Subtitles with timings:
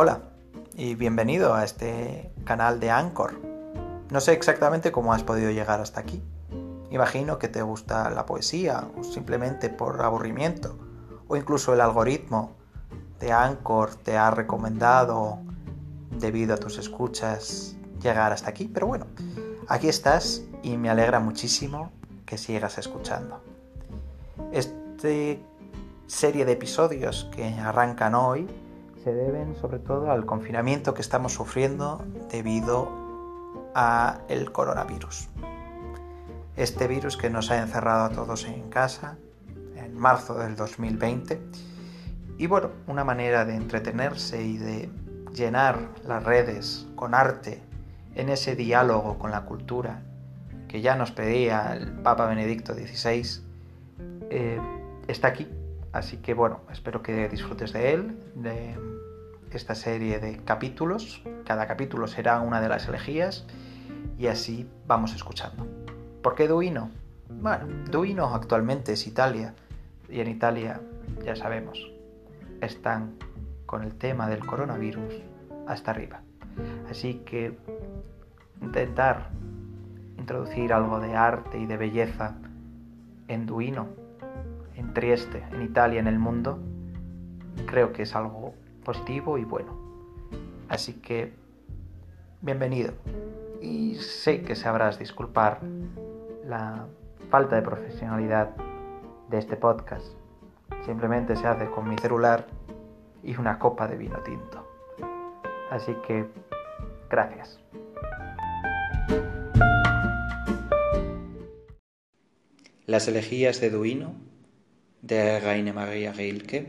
[0.00, 0.20] Hola
[0.76, 3.32] y bienvenido a este canal de Anchor.
[4.12, 6.22] No sé exactamente cómo has podido llegar hasta aquí.
[6.92, 10.78] Imagino que te gusta la poesía o simplemente por aburrimiento
[11.26, 12.52] o incluso el algoritmo
[13.18, 15.40] de Anchor te ha recomendado
[16.12, 19.08] debido a tus escuchas llegar hasta aquí, pero bueno,
[19.66, 21.90] aquí estás y me alegra muchísimo
[22.24, 23.42] que sigas escuchando.
[24.52, 25.42] Este
[26.06, 28.46] serie de episodios que arrancan hoy
[29.02, 32.90] se deben sobre todo al confinamiento que estamos sufriendo debido
[33.74, 35.28] a el coronavirus.
[36.56, 39.16] Este virus que nos ha encerrado a todos en casa
[39.76, 41.40] en marzo del 2020
[42.38, 44.90] y bueno, una manera de entretenerse y de
[45.34, 47.62] llenar las redes con arte
[48.14, 50.02] en ese diálogo con la cultura
[50.66, 53.42] que ya nos pedía el Papa Benedicto XVI,
[54.30, 54.60] eh,
[55.08, 55.48] está aquí.
[55.98, 58.78] Así que bueno, espero que disfrutes de él, de
[59.50, 61.24] esta serie de capítulos.
[61.44, 63.44] Cada capítulo será una de las elegías
[64.16, 65.66] y así vamos escuchando.
[66.22, 66.90] ¿Por qué Duino?
[67.28, 69.54] Bueno, Duino actualmente es Italia
[70.08, 70.80] y en Italia,
[71.24, 71.90] ya sabemos,
[72.60, 73.16] están
[73.66, 75.14] con el tema del coronavirus
[75.66, 76.20] hasta arriba.
[76.88, 77.58] Así que
[78.62, 79.30] intentar
[80.16, 82.36] introducir algo de arte y de belleza
[83.26, 83.88] en Duino,
[84.78, 86.58] en Trieste, en Italia, en el mundo,
[87.66, 88.54] creo que es algo
[88.84, 89.76] positivo y bueno.
[90.68, 91.34] Así que,
[92.40, 92.92] bienvenido.
[93.60, 95.60] Y sé que sabrás disculpar
[96.44, 96.86] la
[97.28, 98.50] falta de profesionalidad
[99.28, 100.06] de este podcast.
[100.86, 102.46] Simplemente se hace con mi celular
[103.24, 104.64] y una copa de vino tinto.
[105.70, 106.24] Así que,
[107.10, 107.58] gracias.
[112.86, 114.28] Las elegías de Duino
[115.02, 116.66] de Reine Maria Rilke,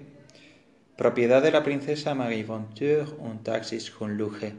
[0.95, 4.53] propiedad de la princesa Marie Venture un taxis con luge.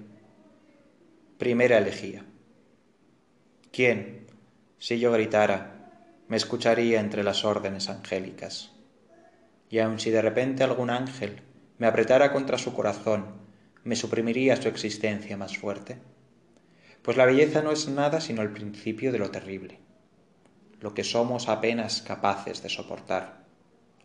[1.39, 2.25] Primera elegía.
[3.73, 4.27] ¿Quién,
[4.79, 5.91] si yo gritara,
[6.29, 8.73] me escucharía entre las órdenes angélicas?
[9.69, 11.43] Y aun si de repente algún ángel
[11.79, 13.27] me apretara contra su corazón,
[13.85, 15.99] me suprimiría su existencia más fuerte.
[17.03, 19.79] Pues la belleza no es nada sino el principio de lo terrible
[20.81, 23.40] lo que somos apenas capaces de soportar,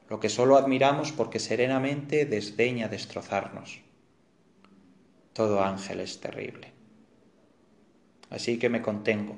[0.09, 3.81] lo que sólo admiramos porque serenamente desdeña destrozarnos.
[5.33, 6.73] Todo ángel es terrible.
[8.29, 9.37] Así que me contengo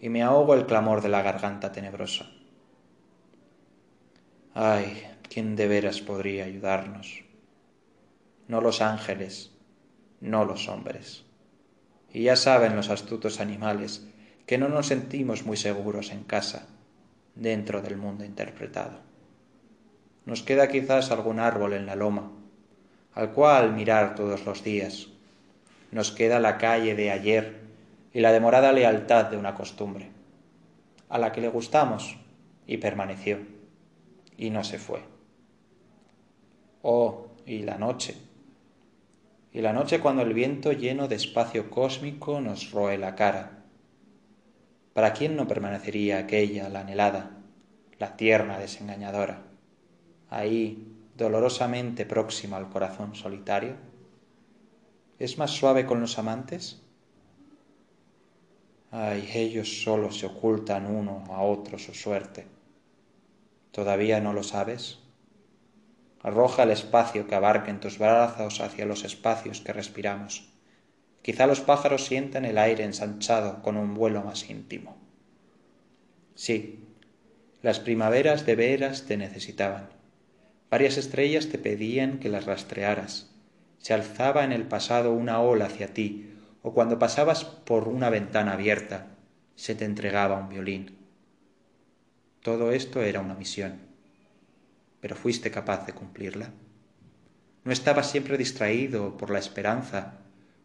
[0.00, 2.30] y me ahogo el clamor de la garganta tenebrosa.
[4.54, 7.24] Ay, ¿quién de veras podría ayudarnos?
[8.48, 9.52] No los ángeles,
[10.20, 11.24] no los hombres.
[12.12, 14.06] Y ya saben los astutos animales
[14.46, 16.68] que no nos sentimos muy seguros en casa,
[17.34, 19.11] dentro del mundo interpretado.
[20.26, 22.30] Nos queda quizás algún árbol en la loma,
[23.14, 25.08] al cual mirar todos los días.
[25.90, 27.60] Nos queda la calle de ayer
[28.12, 30.10] y la demorada lealtad de una costumbre,
[31.08, 32.16] a la que le gustamos
[32.66, 33.38] y permaneció,
[34.36, 35.00] y no se fue.
[36.82, 38.16] Oh, y la noche.
[39.52, 43.62] Y la noche cuando el viento lleno de espacio cósmico nos roe la cara
[44.92, 47.30] ¿Para quién no permanecería aquella, la anhelada,
[47.98, 49.42] la tierna desengañadora,
[50.36, 53.76] ahí, dolorosamente próxima al corazón solitario?
[55.18, 56.82] ¿Es más suave con los amantes?
[58.90, 62.46] Ay, ellos solo se ocultan uno a otro su suerte.
[63.70, 64.98] ¿Todavía no lo sabes?
[66.22, 70.52] Arroja el espacio que abarca en tus brazos hacia los espacios que respiramos
[71.22, 74.96] Quizá los pájaros sientan el aire ensanchado con un vuelo más íntimo.
[76.34, 76.84] Sí,
[77.62, 79.88] las primaveras de veras te necesitaban.
[80.72, 83.30] Varias estrellas te pedían que las rastrearas.
[83.76, 88.54] Se alzaba en el pasado una ola hacia ti, o cuando pasabas por una ventana
[88.54, 89.08] abierta,
[89.54, 90.96] se te entregaba un violín.
[92.40, 93.80] Todo esto era una misión,
[95.02, 96.52] pero fuiste capaz de cumplirla.
[97.64, 100.20] No estabas siempre distraído por la esperanza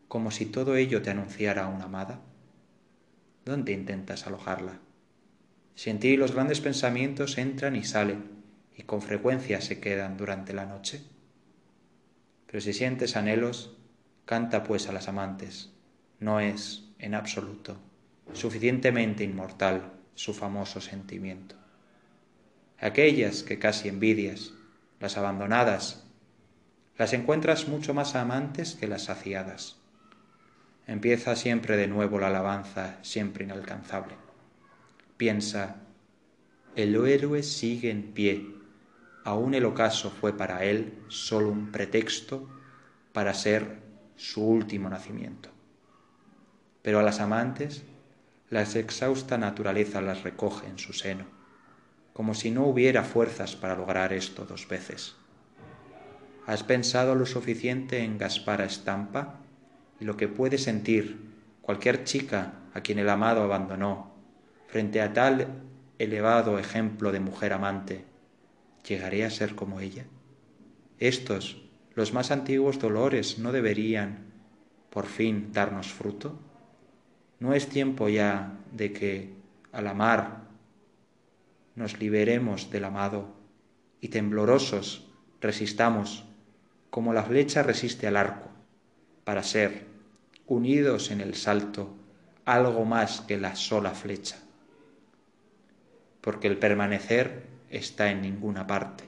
[0.08, 2.22] como si todo ello te anunciara una amada?
[3.44, 4.80] ¿Dónde intentas alojarla?
[5.76, 8.37] Si en ti los grandes pensamientos entran y salen
[8.78, 11.02] y con frecuencia se quedan durante la noche.
[12.46, 13.76] Pero si sientes anhelos,
[14.26, 15.72] canta pues a las amantes.
[16.20, 17.78] No es, en absoluto,
[18.34, 21.56] suficientemente inmortal su famoso sentimiento.
[22.80, 24.54] Aquellas que casi envidias,
[25.00, 26.06] las abandonadas,
[26.98, 29.78] las encuentras mucho más amantes que las saciadas
[30.88, 34.16] empieza siempre de nuevo la alabanza siempre inalcanzable.
[35.18, 35.82] Piensa,
[36.76, 38.46] el héroe sigue en pie,
[39.28, 42.48] aún el ocaso fue para él solo un pretexto
[43.12, 43.82] para ser
[44.16, 45.50] su último nacimiento.
[46.82, 47.84] Pero a las amantes,
[48.50, 51.26] la exhausta naturaleza las recoge en su seno,
[52.14, 55.18] como si no hubiera fuerzas para lograr esto dos veces.
[56.46, 59.42] ¿Has pensado lo suficiente en Gaspara Estampa
[60.00, 64.16] y lo que puede sentir cualquier chica a quien el amado abandonó
[64.68, 65.64] frente a tal
[66.00, 68.17] elevado ejemplo de mujer amante?
[68.88, 70.06] ¿Llegaré a ser como ella?
[71.00, 71.62] Estos,
[71.94, 74.28] los más antiguos dolores, no deberían,
[74.90, 76.40] por fin, darnos fruto.
[77.40, 79.34] ¿No es tiempo ya de que,
[79.74, 80.48] al amar,
[81.76, 83.36] nos liberemos del amado
[84.00, 85.08] y temblorosos
[85.42, 86.24] resistamos
[86.90, 88.50] como la flecha resiste al arco,
[89.24, 89.86] para ser,
[90.48, 91.94] unidos en el salto,
[92.46, 94.38] algo más que la sola flecha?
[96.22, 99.04] Porque el permanecer está en ninguna parte.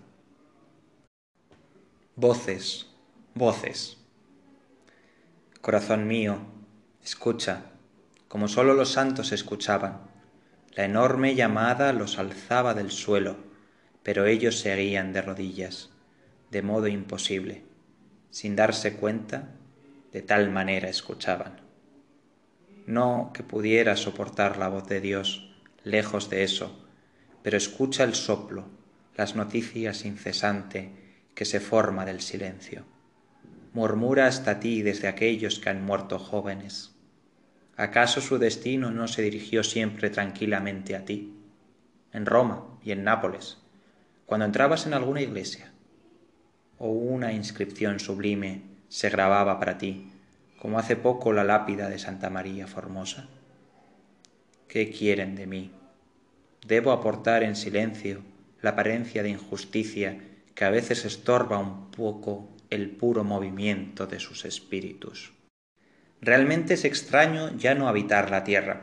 [2.16, 2.88] Voces,
[3.34, 3.98] voces.
[5.62, 6.40] Corazón mío,
[7.04, 7.66] escucha,
[8.28, 10.02] como sólo los santos escuchaban.
[10.76, 13.38] La enorme llamada los alzaba del suelo,
[14.04, 15.90] pero ellos seguían de rodillas,
[16.52, 17.64] de modo imposible.
[18.30, 19.50] Sin darse cuenta,
[20.12, 21.62] de tal manera escuchaban.
[22.86, 26.89] No que pudiera soportar la voz de Dios, lejos de eso,
[27.44, 28.66] pero escucha el soplo,
[29.16, 30.92] las noticias incesante
[31.36, 32.86] que se forma del silencio.
[33.74, 36.96] Murmura hasta ti desde aquellos que han muerto jóvenes.
[37.78, 41.34] ¿Acaso su destino no se dirigió siempre tranquilamente a ti?
[42.12, 43.58] En Roma y en Nápoles,
[44.26, 45.72] cuando entrabas en alguna iglesia,
[46.78, 50.12] o una inscripción sublime se grababa para ti,
[50.60, 53.30] como hace poco la lápida de Santa María Formosa.
[54.68, 55.79] ¿Qué quieren de mí?
[56.66, 58.22] Debo aportar en silencio
[58.62, 60.20] la apariencia de injusticia
[60.56, 65.34] que a veces estorba un poco el puro movimiento de sus espíritus.
[66.22, 68.82] Realmente es extraño ya no habitar la tierra,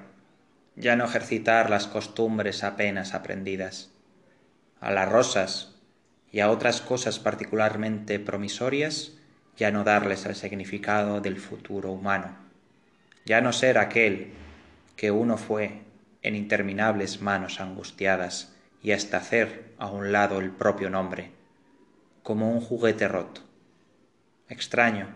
[0.75, 3.90] ya no ejercitar las costumbres apenas aprendidas.
[4.81, 5.75] A las rosas
[6.32, 9.12] y a otras cosas particularmente promisorias,
[9.56, 12.37] ya no darles el significado del futuro humano,
[13.25, 14.32] ya no ser aquel
[14.96, 15.85] que uno fue
[16.26, 18.52] en interminables manos angustiadas
[18.82, 21.31] y hasta hacer a un lado el propio nombre,
[22.25, 23.43] como un juguete roto.
[24.49, 25.08] Extraño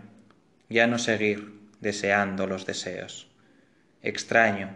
[0.69, 3.29] ya no seguir deseando los deseos.
[4.03, 4.71] Extraño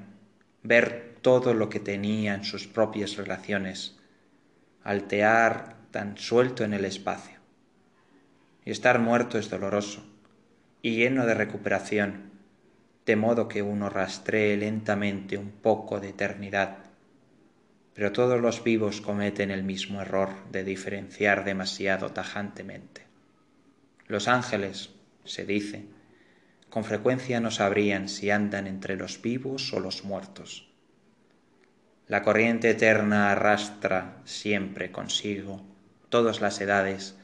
[0.65, 3.97] ver todo lo que tenía en sus propias relaciones,
[4.83, 7.39] altear tan suelto en el espacio.
[8.65, 10.05] Y estar muerto es doloroso
[10.83, 12.33] y lleno de recuperación,
[13.06, 16.85] de modo que uno rastree lentamente un poco de eternidad
[17.95, 23.06] pero todos los vivos cometen el mismo error de diferenciar demasiado tajantemente.
[24.09, 24.91] Los ángeles,
[25.25, 25.87] se dice,
[26.69, 30.69] con frecuencia no sabrían si andan entre los vivos o los muertos.
[32.09, 35.65] La corriente eterna arrastra siempre consigo
[36.09, 37.17] todas las edades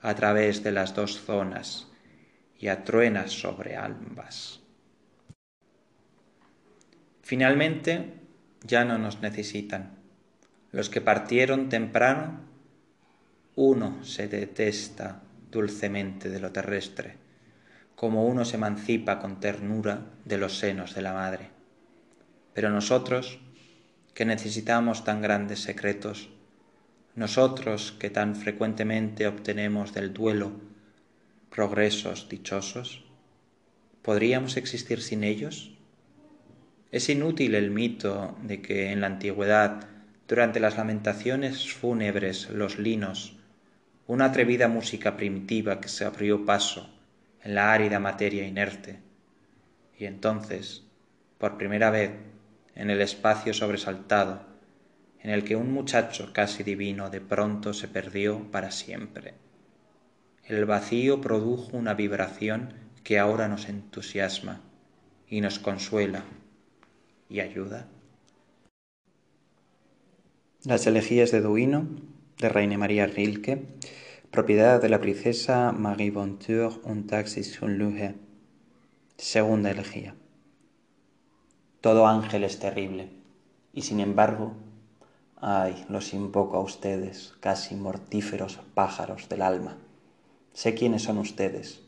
[0.00, 1.88] a través de las dos zonas
[2.58, 4.63] y atruena sobre ambas.
[7.24, 8.12] Finalmente,
[8.64, 9.96] ya no nos necesitan
[10.72, 12.40] los que partieron temprano,
[13.56, 17.16] uno se detesta dulcemente de lo terrestre,
[17.96, 21.48] como uno se emancipa con ternura de los senos de la madre.
[22.52, 23.40] Pero nosotros,
[24.12, 26.28] que necesitamos tan grandes secretos,
[27.14, 30.52] nosotros que tan frecuentemente obtenemos del duelo
[31.48, 33.02] progresos dichosos,
[34.02, 35.73] ¿podríamos existir sin ellos?
[36.94, 39.88] Es inútil el mito de que en la antigüedad
[40.28, 43.36] durante las lamentaciones fúnebres los linos,
[44.06, 46.88] una atrevida música primitiva que se abrió paso
[47.42, 49.00] en la árida materia inerte,
[49.98, 50.84] y entonces,
[51.36, 52.12] por primera vez,
[52.76, 54.46] en el espacio sobresaltado,
[55.20, 59.34] en el que un muchacho casi divino de pronto se perdió para siempre.
[60.44, 62.72] El vacío produjo una vibración
[63.02, 64.60] que ahora nos entusiasma
[65.28, 66.22] y nos consuela
[67.34, 67.88] y ayuda.
[70.64, 71.88] Las elegías de Duino,
[72.38, 73.66] de Reine María Rilke,
[74.30, 78.14] propiedad de la princesa Marie Bontour un taxis un luge.
[79.16, 80.14] Segunda elegía.
[81.80, 83.10] Todo ángel es terrible,
[83.72, 84.52] y sin embargo,
[85.40, 89.76] ay, los invoco a ustedes, casi mortíferos pájaros del alma.
[90.52, 91.82] Sé quiénes son ustedes.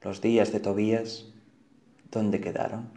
[0.00, 1.26] Los días de Tobías,
[2.12, 2.95] ¿dónde quedaron?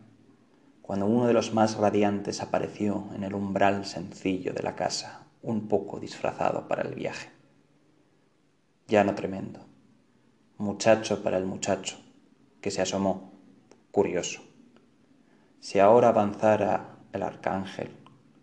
[0.89, 5.67] Cuando uno de los más radiantes apareció en el umbral sencillo de la casa, un
[5.67, 7.29] poco disfrazado para el viaje.
[8.87, 9.59] Llano tremendo,
[10.57, 11.99] muchacho para el muchacho,
[12.59, 13.33] que se asomó,
[13.91, 14.41] curioso.
[15.59, 17.91] Si ahora avanzara el arcángel,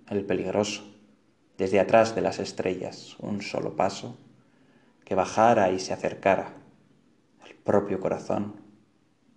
[0.08, 0.84] el peligroso,
[1.58, 4.18] desde atrás de las estrellas, un solo paso,
[5.04, 6.52] que bajara y se acercara,
[7.44, 8.54] el propio corazón,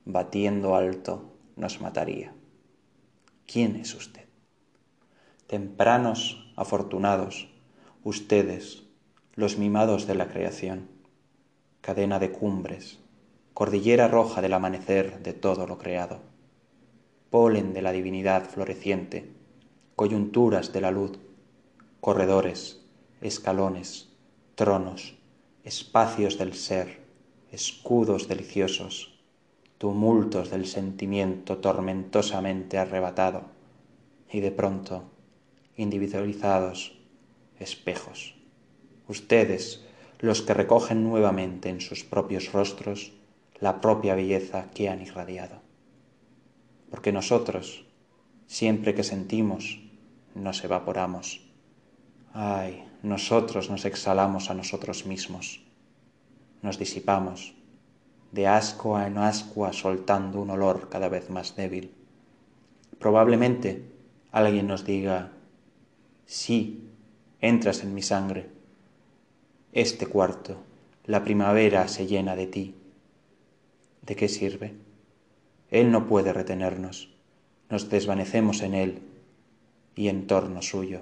[0.06, 2.36] batiendo alto, nos mataría.
[3.52, 4.26] ¿Quién es usted?
[5.48, 7.50] Tempranos afortunados,
[8.04, 8.84] ustedes,
[9.34, 10.88] los mimados de la creación,
[11.82, 13.00] cadena de cumbres,
[13.56, 16.20] cordillera roja del amanecer de todo lo creado,
[17.32, 19.34] polen de la divinidad floreciente,
[19.96, 21.18] coyunturas de la luz,
[22.02, 22.86] corredores,
[23.20, 24.10] escalones,
[24.54, 25.16] tronos,
[25.64, 27.00] espacios del ser,
[27.52, 29.09] escudos deliciosos,
[29.80, 33.44] tumultos del sentimiento tormentosamente arrebatado,
[34.30, 35.06] y de pronto,
[35.78, 37.00] individualizados,
[37.60, 38.36] espejos.
[39.08, 39.86] Ustedes,
[40.20, 43.14] los que recogen nuevamente en sus propios rostros
[43.62, 45.62] la propia belleza que han irradiado.
[46.90, 47.86] Porque nosotros,
[48.48, 49.80] siempre que sentimos,
[50.36, 51.42] nos evaporamos.
[52.34, 55.62] Ay, nosotros nos exhalamos a nosotros mismos,
[56.62, 57.56] nos disipamos,
[58.32, 61.92] de ascua en ascua soltando un olor cada vez más débil.
[63.00, 63.84] Probablemente
[64.32, 65.32] alguien nos diga,
[66.26, 66.90] sí,
[67.42, 68.50] entras en mi sangre.
[69.72, 70.58] Este cuarto,
[71.06, 72.76] la primavera se llena de ti.
[74.02, 74.76] ¿De qué sirve?
[75.72, 77.14] Él no puede retenernos,
[77.70, 79.02] nos desvanecemos en Él
[79.96, 81.02] y en torno suyo.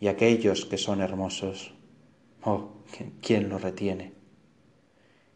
[0.00, 1.74] Y aquellos que son hermosos,
[2.42, 2.70] oh,
[3.20, 4.17] ¿quién lo retiene?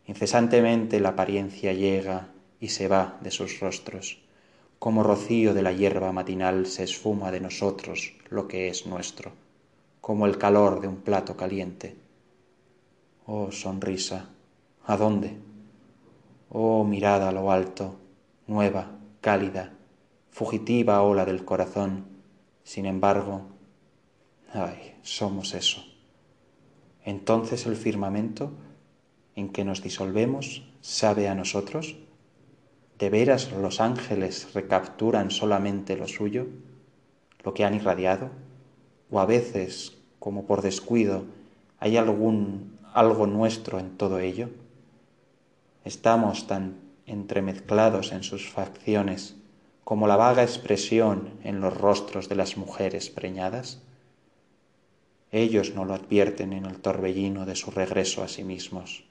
[0.07, 2.29] Incesantemente la apariencia llega
[2.61, 4.21] y se va de sus rostros,
[4.79, 9.33] como rocío de la hierba matinal se esfuma de nosotros lo que es nuestro,
[10.01, 11.97] como el calor de un plato caliente.
[13.27, 14.31] Oh sonrisa,
[14.85, 15.37] ¿a dónde?
[16.51, 17.97] Oh mirada a lo alto,
[18.49, 19.73] nueva, cálida,
[20.31, 22.07] fugitiva ola del corazón,
[22.65, 23.43] sin embargo,
[24.53, 25.85] ay, somos eso.
[27.05, 28.51] Entonces el firmamento
[29.37, 31.97] en que nos disolvemos sabe a nosotros?
[32.99, 36.47] ¿De veras los ángeles recapturan solamente lo suyo,
[37.43, 38.31] lo que han irradiado?
[39.11, 41.25] ¿O a veces, como por descuido,
[41.81, 44.51] hay algún algo nuestro en todo ello?
[45.85, 49.37] Estamos tan entremezclados en sus facciones
[49.85, 53.83] como la vaga expresión en los rostros de las mujeres preñadas?
[55.33, 59.05] Ellos no lo advierten en el torbellino de su regreso a sí mismos.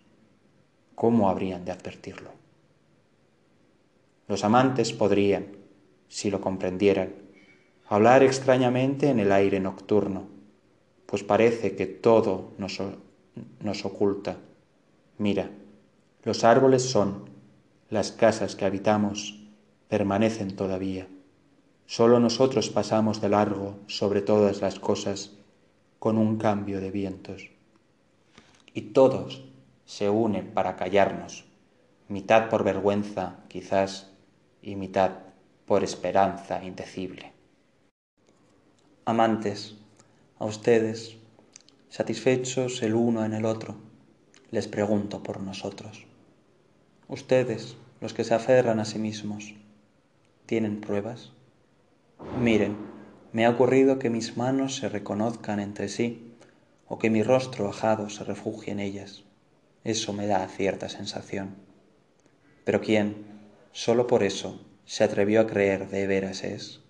[0.96, 2.32] ¿Cómo habrían de advertirlo?
[4.28, 5.48] Los amantes podrían,
[6.08, 7.14] si lo comprendieran,
[7.88, 10.28] hablar extrañamente en el aire nocturno,
[11.06, 12.80] pues parece que todo nos,
[13.60, 14.38] nos oculta.
[15.18, 15.52] Mira,
[16.24, 17.30] los árboles son,
[17.90, 19.38] las casas que habitamos
[19.90, 21.08] permanecen todavía.
[21.86, 25.32] Solo nosotros pasamos de largo sobre todas las cosas
[26.00, 27.50] con un cambio de vientos.
[28.74, 29.44] Y todos
[29.92, 31.44] se une para callarnos,
[32.08, 34.10] mitad por vergüenza quizás
[34.62, 35.12] y mitad
[35.66, 37.34] por esperanza indecible.
[39.04, 39.76] Amantes,
[40.40, 41.18] a ustedes,
[41.90, 43.76] satisfechos el uno en el otro,
[44.50, 46.06] les pregunto por nosotros.
[47.10, 49.56] Ustedes, los que se aferran a sí mismos,
[50.46, 51.34] ¿tienen pruebas?
[52.40, 52.78] Miren,
[53.34, 56.34] me ha ocurrido que mis manos se reconozcan entre sí
[56.88, 59.26] o que mi rostro ajado se refugie en ellas.
[59.84, 61.56] Eso me da cierta sensación.
[62.66, 63.26] Pero ¿quién,
[63.72, 66.82] solo por eso, se atrevió a creer de veras es?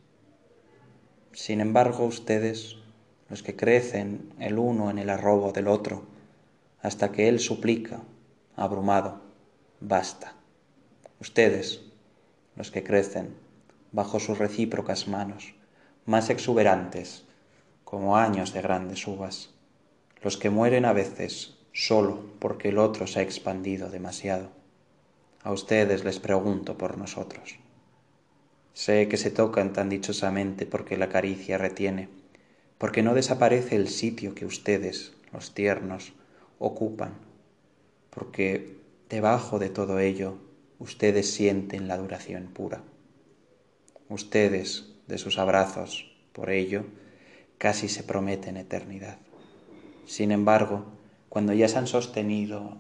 [1.31, 2.75] Sin embargo, ustedes,
[3.29, 6.03] los que crecen el uno en el arrobo del otro,
[6.81, 8.01] hasta que él suplica,
[8.57, 9.21] abrumado,
[9.79, 10.35] basta.
[11.21, 11.81] Ustedes,
[12.57, 13.35] los que crecen
[13.93, 15.53] bajo sus recíprocas manos,
[16.05, 17.23] más exuberantes,
[17.85, 19.51] como años de grandes uvas,
[20.21, 24.49] los que mueren a veces solo porque el otro se ha expandido demasiado.
[25.43, 27.57] A ustedes les pregunto por nosotros.
[28.73, 32.09] Sé que se tocan tan dichosamente porque la caricia retiene,
[32.77, 36.13] porque no desaparece el sitio que ustedes, los tiernos,
[36.59, 37.13] ocupan,
[38.09, 38.77] porque
[39.09, 40.37] debajo de todo ello
[40.79, 42.81] ustedes sienten la duración pura.
[44.09, 46.85] Ustedes, de sus abrazos, por ello,
[47.57, 49.17] casi se prometen eternidad.
[50.05, 50.85] Sin embargo,
[51.31, 52.75] cuando ya se han sostenido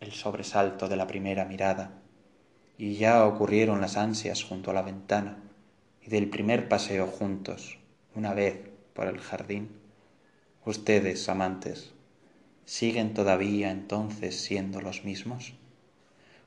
[0.00, 1.92] el sobresalto de la primera mirada
[2.76, 5.36] y ya ocurrieron las ansias junto a la ventana
[6.04, 7.78] y del primer paseo juntos,
[8.16, 8.58] una vez
[8.92, 9.68] por el jardín,
[10.64, 11.92] ustedes, amantes,
[12.64, 15.54] siguen todavía entonces siendo los mismos?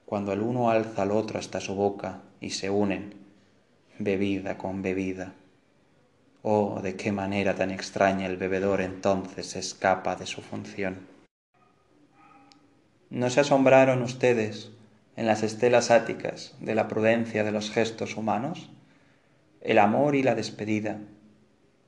[0.06, 3.13] Cuando el uno alza al otro hasta su boca y se unen,
[3.98, 5.36] bebida con bebida.
[6.42, 11.12] Oh, de qué manera tan extraña el bebedor entonces escapa de su función.
[13.13, 14.72] ¿No se asombraron ustedes
[15.17, 18.72] en las estelas áticas de la prudencia de los gestos humanos?
[19.62, 21.00] El amor y la despedida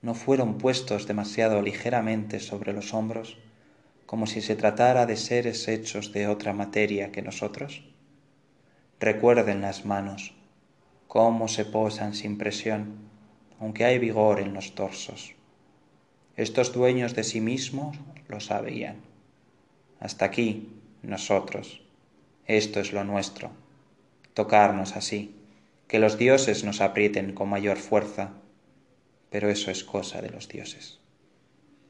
[0.04, 3.40] no fueron puestos demasiado ligeramente sobre los hombros,
[4.06, 7.84] como si se tratara de seres hechos de otra materia que nosotros.
[9.00, 10.36] Recuerden las manos,
[11.08, 13.00] cómo se posan sin presión,
[13.60, 15.34] aunque hay vigor en los torsos.
[16.38, 18.98] Estos dueños de sí mismos lo sabían.
[20.00, 20.75] Hasta aquí
[21.08, 21.82] nosotros.
[22.46, 23.52] Esto es lo nuestro.
[24.34, 25.36] Tocarnos así,
[25.88, 28.32] que los dioses nos aprieten con mayor fuerza,
[29.30, 31.00] pero eso es cosa de los dioses.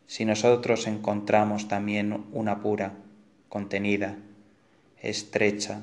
[0.08, 2.94] Si nosotros encontramos también una pura,
[3.50, 4.18] contenida,
[5.02, 5.82] estrecha,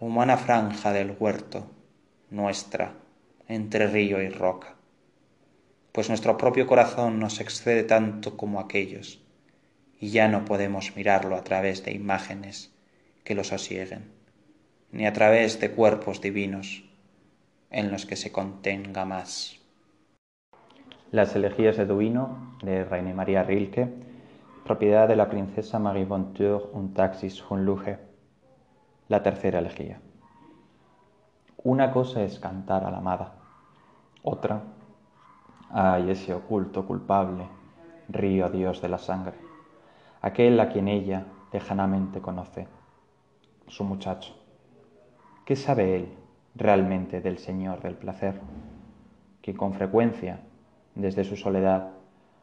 [0.00, 1.70] humana franja del huerto,
[2.30, 2.94] nuestra,
[3.48, 4.74] entre río y roca,
[5.92, 9.20] pues nuestro propio corazón nos excede tanto como aquellos,
[10.00, 12.74] y ya no podemos mirarlo a través de imágenes
[13.22, 14.10] que lo sosieguen,
[14.90, 16.84] ni a través de cuerpos divinos
[17.70, 19.60] en los que se contenga más.
[21.12, 23.88] Las elegías de Duino de Raine María Rilke,
[24.64, 27.98] propiedad de la princesa Marie Bontour un taxis von Luge.
[29.08, 30.00] La tercera elegía.
[31.62, 33.34] Una cosa es cantar a la amada,
[34.22, 34.62] otra,
[35.70, 37.46] ay, ese oculto culpable,
[38.08, 39.49] río Dios de la sangre
[40.22, 42.68] aquel a quien ella lejanamente conoce,
[43.66, 44.34] su muchacho.
[45.44, 46.08] ¿Qué sabe él
[46.54, 48.40] realmente del Señor del placer?
[49.42, 50.40] Que con frecuencia,
[50.94, 51.90] desde su soledad,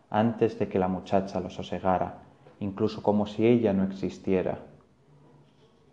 [0.09, 2.19] antes de que la muchacha lo sosegara,
[2.59, 4.59] incluso como si ella no existiera,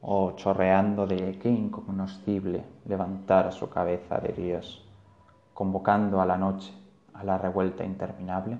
[0.00, 4.86] o chorreando de qué incognoscible levantara su cabeza de Dios,
[5.52, 6.72] convocando a la noche
[7.14, 8.58] a la revuelta interminable?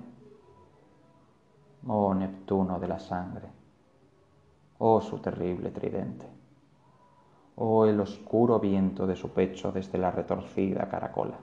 [1.87, 3.47] Oh Neptuno de la sangre,
[4.79, 6.27] oh su terrible tridente,
[7.55, 11.37] oh el oscuro viento de su pecho desde la retorcida caracola.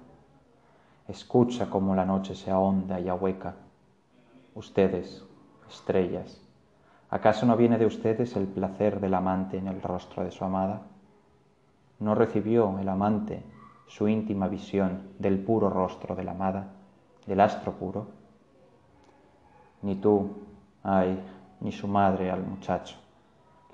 [1.09, 3.55] Escucha cómo la noche se ahonda y ahueca.
[4.55, 5.24] Ustedes,
[5.68, 6.40] estrellas,
[7.11, 10.83] ¿acaso no viene de ustedes el placer del amante en el rostro de su amada?
[11.98, 13.42] ¿No recibió el amante
[13.87, 16.66] su íntima visión del puro rostro de la amada,
[17.26, 18.22] del astro puro?
[19.83, 20.31] Ni tú,
[20.83, 21.18] ay,
[21.61, 22.97] ni su madre al muchacho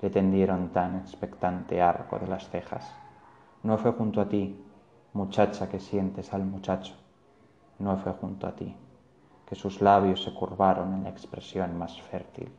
[0.01, 2.89] le tendieron tan expectante arco de las cejas.
[3.63, 4.57] No fue junto a ti,
[5.13, 6.93] muchacha que sientes al muchacho,
[7.79, 8.73] no fue junto a ti,
[9.45, 12.49] que sus labios se curvaron en la expresión más fértil.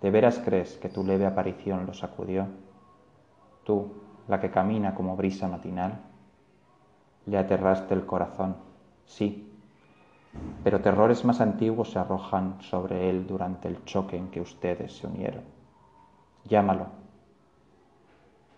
[0.00, 2.46] ¿De veras crees que tu leve aparición lo sacudió?
[3.64, 3.94] Tú,
[4.28, 5.98] la que camina como brisa matinal,
[7.24, 8.56] le aterraste el corazón,
[9.04, 9.45] sí,
[10.66, 15.06] pero terrores más antiguos se arrojan sobre él durante el choque en que ustedes se
[15.06, 15.44] unieron.
[16.44, 16.86] Llámalo.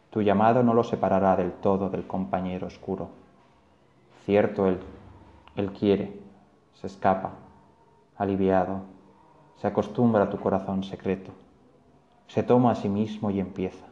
[0.09, 3.11] Tu llamado no lo separará del todo del compañero oscuro.
[4.25, 4.81] Cierto, él,
[5.55, 6.19] él quiere,
[6.73, 7.33] se escapa,
[8.17, 8.85] aliviado,
[9.57, 11.33] se acostumbra a tu corazón secreto,
[12.27, 13.85] se toma a sí mismo y empieza.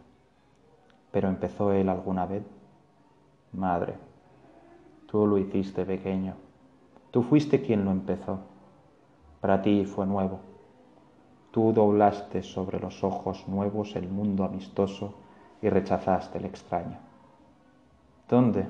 [1.10, 2.44] Pero empezó él alguna vez.
[3.52, 3.92] Madre,
[5.06, 6.45] tú lo hiciste pequeño
[7.10, 8.40] Tú fuiste quien lo empezó.
[9.40, 10.40] Para ti fue nuevo.
[11.50, 15.14] Tú doblaste sobre los ojos nuevos el mundo amistoso
[15.62, 16.98] y rechazaste el extraño.
[18.28, 18.66] ¿Dónde?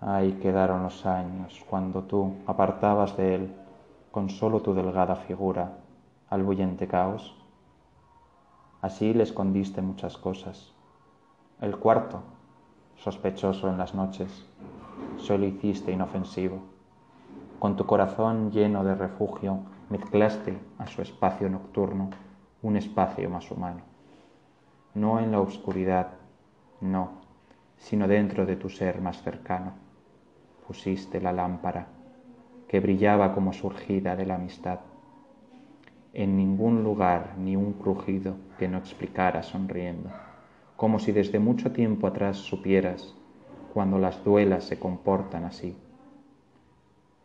[0.00, 3.54] Ahí quedaron los años cuando tú apartabas de él
[4.10, 5.78] con solo tu delgada figura
[6.28, 7.34] al bullente caos.
[8.82, 10.72] Así le escondiste muchas cosas.
[11.60, 12.20] El cuarto,
[12.96, 14.46] sospechoso en las noches,
[15.16, 16.75] solo hiciste inofensivo
[17.58, 22.10] con tu corazón lleno de refugio, mezclaste a su espacio nocturno
[22.62, 23.80] un espacio más humano.
[24.94, 26.08] No en la oscuridad,
[26.80, 27.22] no,
[27.78, 29.72] sino dentro de tu ser más cercano.
[30.66, 31.86] Pusiste la lámpara
[32.68, 34.80] que brillaba como surgida de la amistad.
[36.12, 40.10] En ningún lugar ni un crujido que no explicara sonriendo,
[40.76, 43.14] como si desde mucho tiempo atrás supieras
[43.72, 45.76] cuando las duelas se comportan así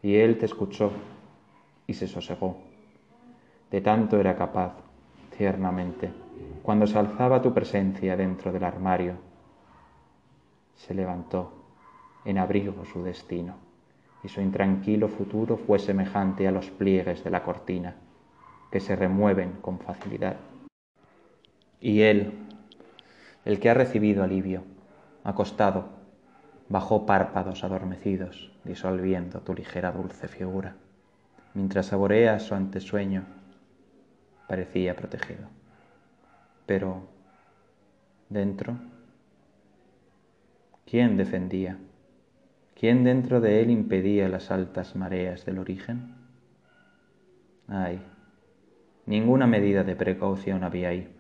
[0.03, 0.91] y él te escuchó
[1.87, 2.57] y se sosegó.
[3.69, 4.73] De tanto era capaz,
[5.37, 6.11] tiernamente,
[6.63, 9.15] cuando se alzaba tu presencia dentro del armario.
[10.75, 11.53] Se levantó
[12.25, 13.55] en abrigo su destino,
[14.23, 17.95] y su intranquilo futuro fue semejante a los pliegues de la cortina.
[18.71, 20.37] que se remueven con facilidad.
[21.81, 22.31] Y él,
[23.43, 24.63] el que ha recibido alivio,
[25.25, 25.89] acostado,
[26.71, 30.75] bajó párpados adormecidos, disolviendo tu ligera dulce figura.
[31.53, 33.25] Mientras saborea su antesueño,
[34.47, 35.49] parecía protegido.
[36.65, 37.10] Pero,
[38.29, 38.77] dentro,
[40.86, 41.77] ¿quién defendía?
[42.73, 46.15] ¿Quién dentro de él impedía las altas mareas del origen?
[47.67, 48.01] Ay,
[49.05, 51.13] ninguna medida de precaución había ahí,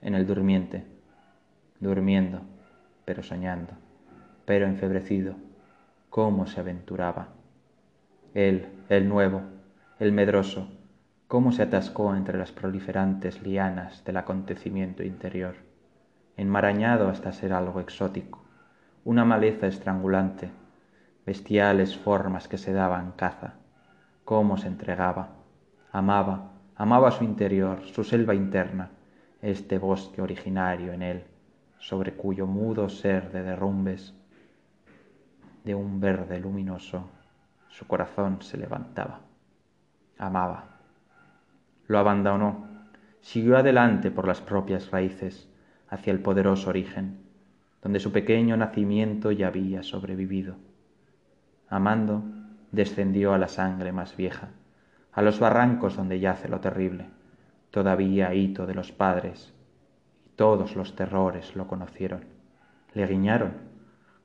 [0.00, 0.84] en el durmiente,
[1.78, 2.40] durmiendo,
[3.04, 3.74] pero soñando,
[4.44, 5.34] pero enfebrecido,
[6.10, 7.28] cómo se aventuraba.
[8.34, 9.42] Él, el nuevo,
[9.98, 10.68] el medroso,
[11.28, 15.56] cómo se atascó entre las proliferantes lianas del acontecimiento interior,
[16.36, 18.44] enmarañado hasta ser algo exótico,
[19.04, 20.50] una maleza estrangulante,
[21.26, 23.54] bestiales formas que se daban caza,
[24.24, 25.30] cómo se entregaba,
[25.92, 28.90] amaba, amaba su interior, su selva interna,
[29.42, 31.24] este bosque originario en él,
[31.78, 34.14] sobre cuyo mudo ser de derrumbes
[35.64, 37.10] de un verde luminoso
[37.68, 39.20] su corazón se levantaba.
[40.16, 40.78] Amaba.
[41.88, 42.68] Lo abandonó,
[43.20, 45.48] siguió adelante por las propias raíces
[45.88, 47.18] hacia el poderoso origen,
[47.82, 50.56] donde su pequeño nacimiento ya había sobrevivido
[51.74, 52.22] amando,
[52.70, 54.50] descendió a la sangre más vieja,
[55.12, 57.06] a los barrancos donde yace lo terrible,
[57.70, 59.52] todavía hito de los padres,
[60.24, 62.24] y todos los terrores lo conocieron,
[62.94, 63.54] le guiñaron,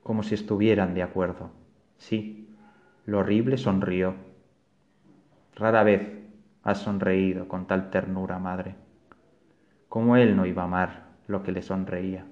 [0.02, 1.50] como si estuvieran de acuerdo.
[1.96, 2.48] Sí,
[3.06, 4.14] lo horrible sonrió.
[5.56, 6.08] Rara vez
[6.62, 8.74] has sonreído con tal ternura, madre.
[9.88, 12.24] Como él no iba a amar lo que le sonreía,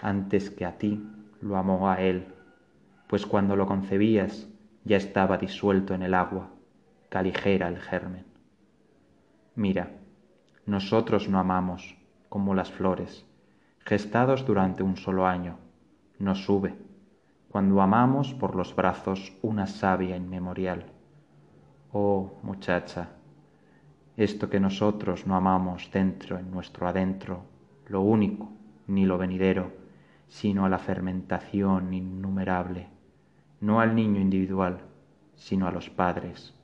[0.00, 1.02] antes que a ti
[1.40, 2.26] lo amó a él
[3.14, 4.48] pues cuando lo concebías
[4.84, 6.50] ya estaba disuelto en el agua,
[7.08, 8.24] caligera el germen.
[9.54, 9.92] Mira,
[10.66, 11.96] nosotros no amamos
[12.28, 13.24] como las flores,
[13.84, 15.58] gestados durante un solo año,
[16.18, 16.74] nos sube,
[17.48, 20.86] cuando amamos por los brazos una savia inmemorial.
[21.92, 23.10] Oh, muchacha,
[24.16, 27.42] esto que nosotros no amamos dentro en nuestro adentro,
[27.86, 28.50] lo único,
[28.86, 29.72] ni lo venidero,
[30.28, 32.94] sino a la fermentación innumerable
[33.64, 34.80] no al niño individual,
[35.36, 36.54] sino a los padres,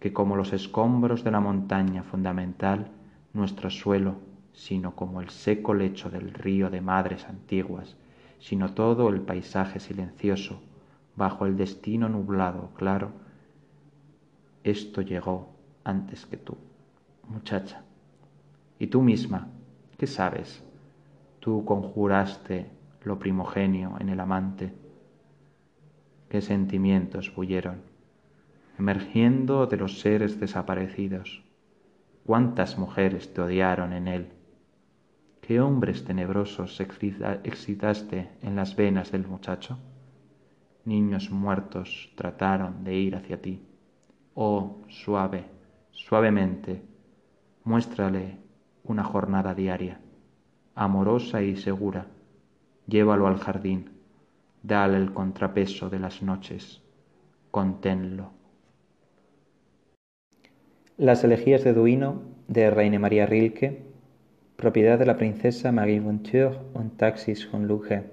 [0.00, 2.90] que como los escombros de la montaña fundamental,
[3.32, 4.16] nuestro suelo,
[4.52, 7.96] sino como el seco lecho del río de madres antiguas,
[8.42, 10.60] sino todo el paisaje silencioso,
[11.14, 13.12] bajo el destino nublado claro,
[14.64, 16.56] esto llegó antes que tú,
[17.28, 17.84] muchacha.
[18.80, 19.46] Y tú misma,
[19.96, 20.64] ¿qué sabes?
[21.38, 22.66] Tú conjuraste
[23.04, 24.74] lo primogenio en el amante,
[26.28, 27.82] qué sentimientos bullieron,
[28.76, 31.44] emergiendo de los seres desaparecidos.
[32.26, 34.32] Cuántas mujeres te odiaron en él.
[35.42, 39.76] ¿Qué hombres tenebrosos excitaste en las venas del muchacho?
[40.84, 43.60] Niños muertos trataron de ir hacia ti.
[44.34, 45.46] Oh, suave,
[45.90, 46.84] suavemente,
[47.64, 48.38] muéstrale
[48.84, 50.00] una jornada diaria,
[50.76, 52.06] amorosa y segura.
[52.86, 53.90] Llévalo al jardín,
[54.62, 56.82] dale el contrapeso de las noches,
[57.50, 58.30] conténlo.
[60.96, 63.91] Las elegías de Duino de Reine María Rilke,
[64.62, 68.12] propiedad de la princesa Marie Venture und Taxis von Luge,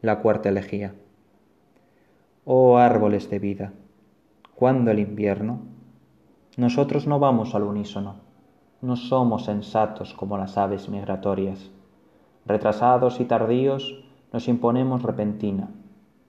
[0.00, 0.94] la cuarta elegía.
[2.46, 3.72] Oh árboles de vida,
[4.54, 5.60] ¿cuándo el invierno?
[6.56, 8.14] Nosotros no vamos al unísono,
[8.80, 11.70] no somos sensatos como las aves migratorias.
[12.46, 14.02] Retrasados y tardíos,
[14.32, 15.68] nos imponemos repentina,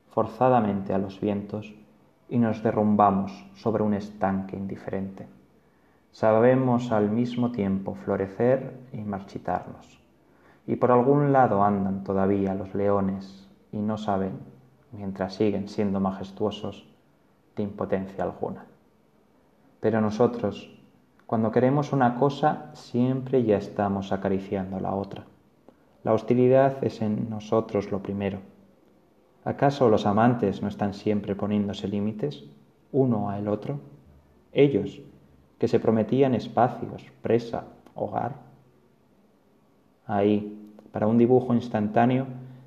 [0.10, 1.73] forzadamente a los vientos
[2.28, 5.38] y nos derrumbamos sobre un estanque indiferente.
[6.12, 10.00] Sabemos al mismo tiempo florecer y marchitarnos.
[10.65, 14.39] Y por algún lado andan todavía los leones y no saben,
[14.91, 16.88] mientras siguen siendo majestuosos,
[17.56, 18.65] de impotencia alguna.
[19.80, 20.76] Pero nosotros,
[21.26, 25.26] cuando queremos una cosa, siempre ya estamos acariciando la otra.
[26.04, 28.39] La hostilidad es en nosotros lo primero.
[29.45, 32.45] ¿Acaso los amantes no están siempre poniéndose límites,
[32.91, 33.80] uno a el otro?
[34.52, 35.02] Ellos,
[35.60, 38.38] que se prometían espacios, presa, hogar.
[40.08, 42.26] Ahí, para un dibujo instantáneo,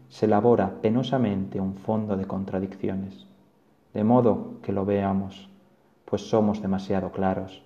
[0.08, 3.26] se elabora penosamente un fondo de contradicciones,
[3.94, 5.48] de modo que lo veamos,
[6.04, 7.62] pues somos demasiado claros,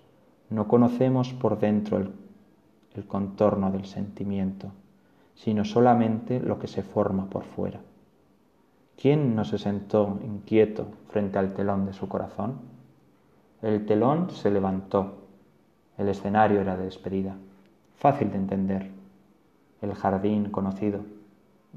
[0.49, 2.13] no conocemos por dentro el,
[2.95, 4.71] el contorno del sentimiento
[5.37, 7.81] sino solamente lo que se forma por fuera.
[9.01, 12.59] ¿Quién no se sentó inquieto frente al telón de su corazón?
[13.63, 15.23] El telón se levantó,
[15.97, 17.37] El escenario era de despedida,
[17.97, 18.91] fácil de entender.
[19.81, 21.01] El jardín conocido,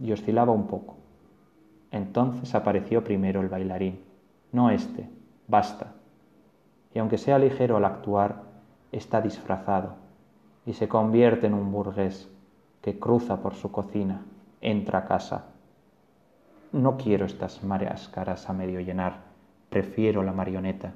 [0.01, 0.95] y oscilaba un poco.
[1.91, 3.99] Entonces apareció primero el bailarín,
[4.51, 5.09] no este,
[5.47, 5.93] basta.
[6.93, 8.43] Y aunque sea ligero al actuar,
[8.91, 9.95] está disfrazado
[10.65, 12.29] y se convierte en un burgués
[12.81, 14.21] que cruza por su cocina,
[14.61, 15.45] entra a casa.
[16.71, 17.61] No quiero estas
[18.11, 19.21] caras a medio llenar,
[19.69, 20.93] prefiero la marioneta.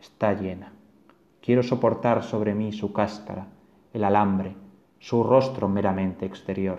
[0.00, 0.72] Está llena.
[1.40, 3.48] Quiero soportar sobre mí su cáscara,
[3.92, 4.54] el alambre,
[4.98, 6.78] su rostro meramente exterior.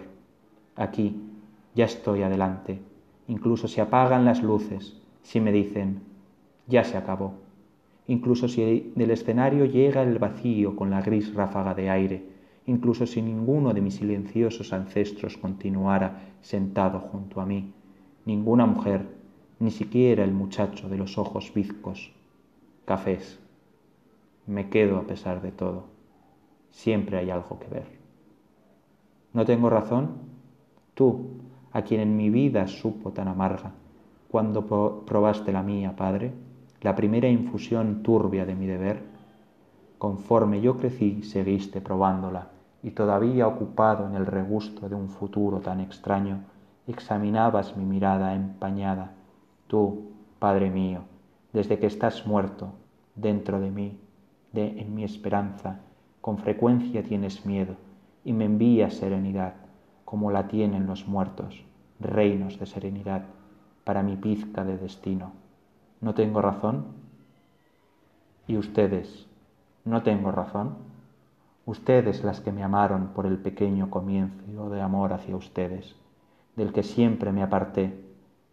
[0.75, 1.21] Aquí,
[1.75, 2.79] ya estoy adelante,
[3.27, 6.01] incluso si apagan las luces, si me dicen,
[6.67, 7.34] ya se acabó,
[8.08, 12.23] incluso si del escenario llega el vacío con la gris ráfaga de aire,
[12.67, 17.73] incluso si ninguno de mis silenciosos ancestros continuara sentado junto a mí,
[18.25, 19.05] ninguna mujer,
[19.60, 22.13] ni siquiera el muchacho de los ojos bizcos,
[22.89, 23.39] cafés.
[24.47, 25.84] Me quedo a pesar de todo.
[26.71, 27.86] Siempre hay algo que ver.
[29.32, 30.13] ¿No tengo razón?
[30.95, 31.28] Tú,
[31.71, 33.73] a quien en mi vida supo tan amarga,
[34.32, 34.65] cuando
[35.06, 36.34] probaste la mía, Padre,
[36.82, 39.04] la primera infusión turbia de mi deber,
[39.99, 42.47] conforme yo crecí seguiste probándola
[42.82, 46.39] y todavía ocupado en el regusto de un futuro tan extraño,
[46.88, 49.12] examinabas mi mirada empañada.
[49.67, 51.02] Tú, Padre mío,
[51.54, 52.73] desde que estás muerto,
[53.21, 53.99] dentro de mí,
[54.51, 55.79] de en mi esperanza,
[56.21, 57.75] con frecuencia tienes miedo
[58.23, 59.53] y me envías serenidad
[60.05, 61.63] como la tienen los muertos,
[61.99, 63.25] reinos de serenidad,
[63.84, 65.32] para mi pizca de destino.
[66.01, 66.86] ¿No tengo razón?
[68.47, 69.27] ¿Y ustedes?
[69.86, 70.77] ¿No tengo razón?
[71.65, 75.95] Ustedes las que me amaron por el pequeño comienzo de amor hacia ustedes,
[76.55, 77.93] del que siempre me aparté,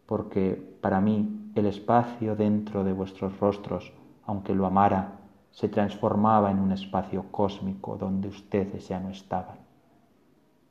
[0.04, 3.92] porque para mí el espacio dentro de vuestros rostros,
[4.26, 5.12] aunque lo amara,
[5.50, 9.56] se transformaba en un espacio cósmico donde ustedes ya no estaban.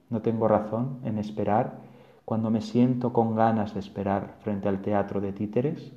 [0.09, 1.79] No tengo razón en esperar
[2.25, 5.91] cuando me siento con ganas de esperar frente al teatro de títeres.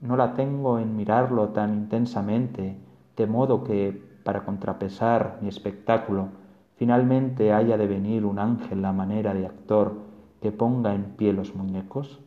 [0.00, 2.76] No la tengo en mirarlo tan intensamente,
[3.16, 3.92] de modo que,
[4.24, 6.28] para contrapesar mi espectáculo,
[6.76, 9.94] finalmente haya de venir un ángel la manera de actor
[10.42, 12.20] que ponga en pie los muñecos.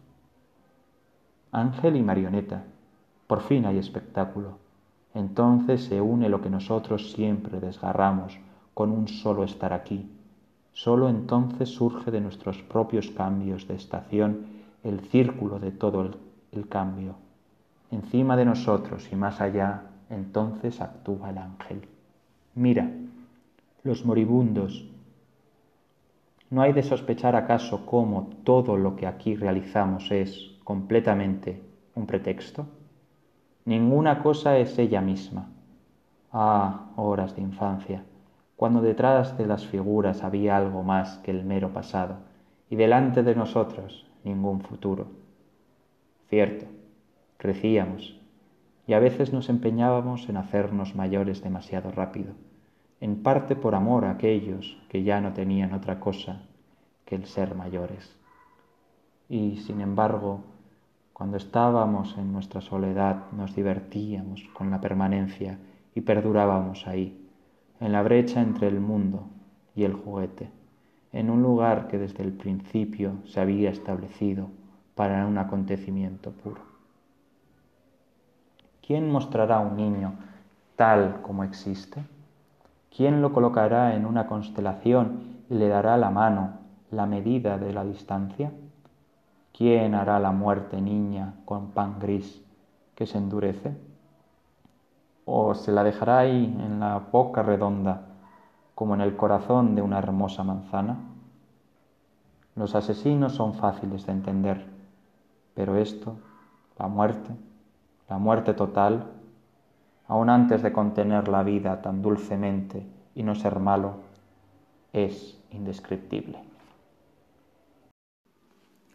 [1.52, 2.64] Ángel y marioneta,
[3.28, 4.58] por fin hay espectáculo.
[5.14, 8.40] Entonces se une lo que nosotros siempre desgarramos
[8.74, 10.10] con un solo estar aquí
[10.78, 14.46] Sólo entonces surge de nuestros propios cambios de estación
[14.84, 16.08] el círculo de todo
[16.52, 17.16] el, cambio.
[17.90, 21.82] Encima de nosotros y más allá, entonces actúa el ángel.
[22.54, 22.92] Mira,
[23.82, 24.88] los moribundos.
[26.52, 31.60] ¿No hay de sospechar acaso cómo todo lo que aquí realizamos es completamente
[31.96, 32.68] un pretexto?
[33.68, 35.50] Ninguna cosa es ella misma.
[36.32, 38.02] Ah, horas de infancia
[38.56, 42.16] cuando detrás de las figuras había algo más que el mero pasado
[42.70, 45.08] y delante de nosotros ningún futuro.
[46.30, 46.66] Cierto,
[47.36, 48.18] crecíamos
[48.88, 52.36] y a veces nos empeñábamos en hacernos mayores demasiado rápido,
[53.02, 56.42] en parte por amor a aquellos que ya no tenían otra cosa
[57.04, 58.18] que el ser mayores.
[59.28, 60.46] Y, sin embargo,
[61.18, 65.58] cuando estábamos en nuestra soledad nos divertíamos con la permanencia
[65.96, 67.28] y perdurábamos ahí
[67.80, 69.24] en la brecha entre el mundo
[69.76, 70.52] y el juguete,
[71.12, 74.50] en un lugar que desde el principio se había establecido
[74.94, 76.62] para un acontecimiento puro.
[78.86, 80.14] ¿Quién mostrará a un niño
[80.76, 82.04] tal como existe?
[82.96, 86.60] ¿Quién lo colocará en una constelación y le dará la mano
[86.92, 88.52] la medida de la distancia?
[89.58, 92.44] ¿Quién hará la muerte niña con pan gris
[92.94, 93.76] que se endurece?
[95.30, 98.02] o se la dejará ahí en la boca redonda,
[98.74, 100.98] como en el corazón de una hermosa manzana?
[102.56, 104.66] Los asesinos son fáciles de entender,
[105.54, 106.16] pero esto,
[106.80, 107.30] la muerte,
[108.08, 109.06] la muerte total,
[110.08, 113.96] aun antes de contener la vida tan dulcemente y no ser malo,
[114.94, 116.47] es indescriptible.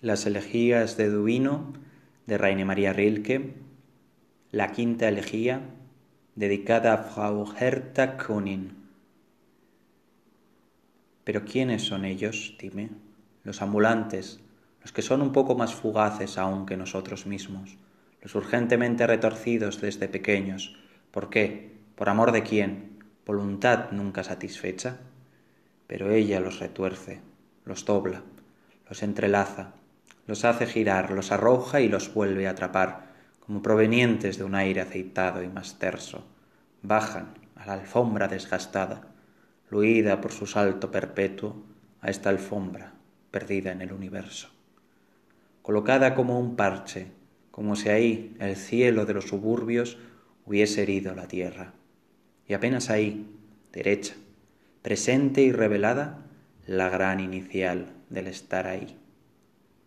[0.02, 1.74] Las elegías de Duino
[2.26, 3.54] de Raine María Rilke,
[4.50, 5.60] la quinta elegía
[6.34, 8.78] dedicada a Frau Hertha Kunin.
[11.22, 12.56] Pero ¿quiénes son ellos?
[12.58, 12.90] Dime.
[13.44, 14.40] Los ambulantes,
[14.80, 17.76] los que son un poco más fugaces aún que nosotros mismos,
[18.22, 20.76] los urgentemente retorcidos desde pequeños.
[21.12, 21.76] ¿Por qué?
[21.94, 22.98] ¿Por amor de quién?
[23.24, 24.98] ¿Voluntad nunca satisfecha?
[25.86, 27.20] Pero ella los retuerce,
[27.64, 28.24] los dobla,
[28.88, 29.74] los entrelaza,
[30.26, 34.80] los hace girar, los arroja y los vuelve a atrapar, como provenientes de un aire
[34.80, 36.24] aceitado y más terso,
[36.82, 39.02] bajan, a la alfombra desgastada,
[39.70, 41.62] luida por su salto perpetuo
[42.00, 42.92] a esta alfombra
[43.30, 44.50] perdida en el universo.
[45.62, 47.08] Colocada como un parche,
[47.50, 49.98] como si ahí el cielo de los suburbios
[50.44, 51.72] hubiese herido la tierra.
[52.46, 53.34] Y apenas ahí,
[53.72, 54.14] derecha,
[54.82, 56.26] presente y revelada,
[56.66, 58.98] la gran inicial del estar ahí.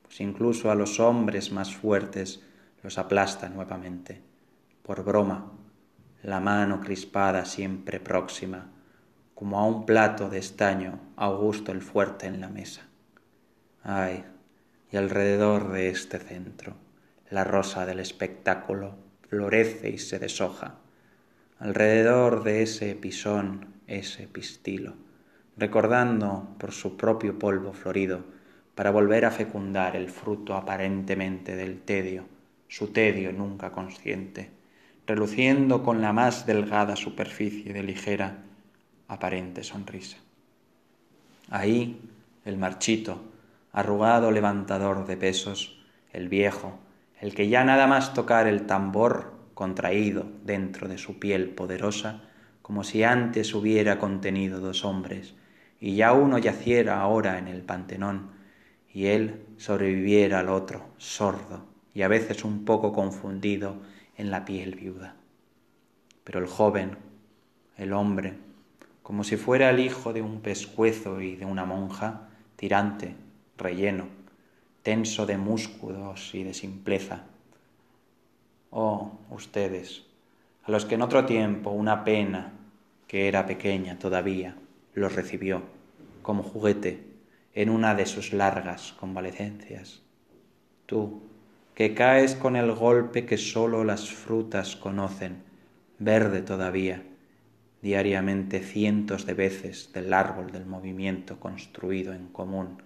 [0.06, 2.42] Pues incluso a los hombres más fuertes
[2.84, 4.22] los aplasta nuevamente,
[4.84, 5.52] por broma,
[6.22, 8.72] la mano crispada siempre próxima,
[9.34, 12.84] como a un plato de estaño Augusto el fuerte en la mesa.
[13.84, 14.24] Ay,
[14.92, 16.76] y alrededor de este centro,
[17.30, 18.96] la rosa del espectáculo
[19.28, 20.76] florece y se deshoja.
[21.60, 24.94] Alrededor de ese pisón, ese pistilo,
[25.58, 28.24] recordando por su propio polvo florido,
[28.76, 32.26] para volver a fecundar el fruto aparentemente del tedio,
[32.68, 34.52] su tedio nunca consciente,
[35.08, 38.44] reluciendo con la más delgada superficie de ligera,
[39.08, 40.18] aparente sonrisa.
[41.50, 42.02] Ahí
[42.44, 43.24] el marchito,
[43.72, 45.80] arrugado levantador de pesos,
[46.12, 46.80] el viejo,
[47.22, 52.24] el que ya nada más tocar el tambor contraído dentro de su piel poderosa,
[52.62, 55.36] como si antes hubiera contenido dos hombres,
[55.80, 58.35] y ya uno yaciera ahora en el pantenón,
[58.96, 63.76] y él sobreviviera al otro, sordo y a veces un poco confundido
[64.16, 65.16] en la piel viuda.
[66.24, 66.98] Pero el joven,
[67.78, 68.36] el hombre,
[69.04, 73.16] como si fuera el hijo de un pescuezo y de una monja, tirante,
[73.58, 74.08] relleno,
[74.82, 77.26] tenso de músculos y de simpleza.
[78.70, 80.06] Oh, ustedes,
[80.64, 82.54] a los que en otro tiempo una pena,
[83.10, 84.56] que era pequeña todavía,
[84.94, 85.64] los recibió
[86.22, 87.15] como juguete
[87.56, 90.04] en una de sus largas convalecencias.
[90.86, 91.24] Tú,
[91.74, 95.42] que caes con el golpe que sólo las frutas conocen,
[95.98, 97.04] verde todavía,
[97.82, 102.84] diariamente cientos de veces del árbol del movimiento construido en común,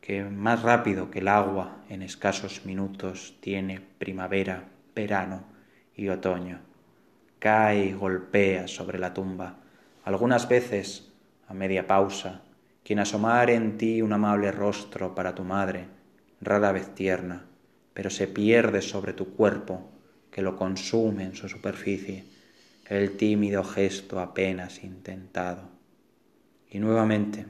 [0.00, 5.44] que más rápido que el agua en escasos minutos tiene primavera, verano
[5.94, 6.60] y otoño.
[7.38, 9.58] Cae y golpea sobre la tumba,
[10.04, 11.12] algunas veces
[11.46, 12.42] a media pausa,
[12.88, 15.88] quien asomar en ti un amable rostro para tu madre,
[16.40, 17.44] rara vez tierna,
[17.92, 19.92] pero se pierde sobre tu cuerpo,
[20.30, 22.24] que lo consume en su superficie,
[22.86, 25.68] el tímido gesto apenas intentado.
[26.70, 27.44] Y nuevamente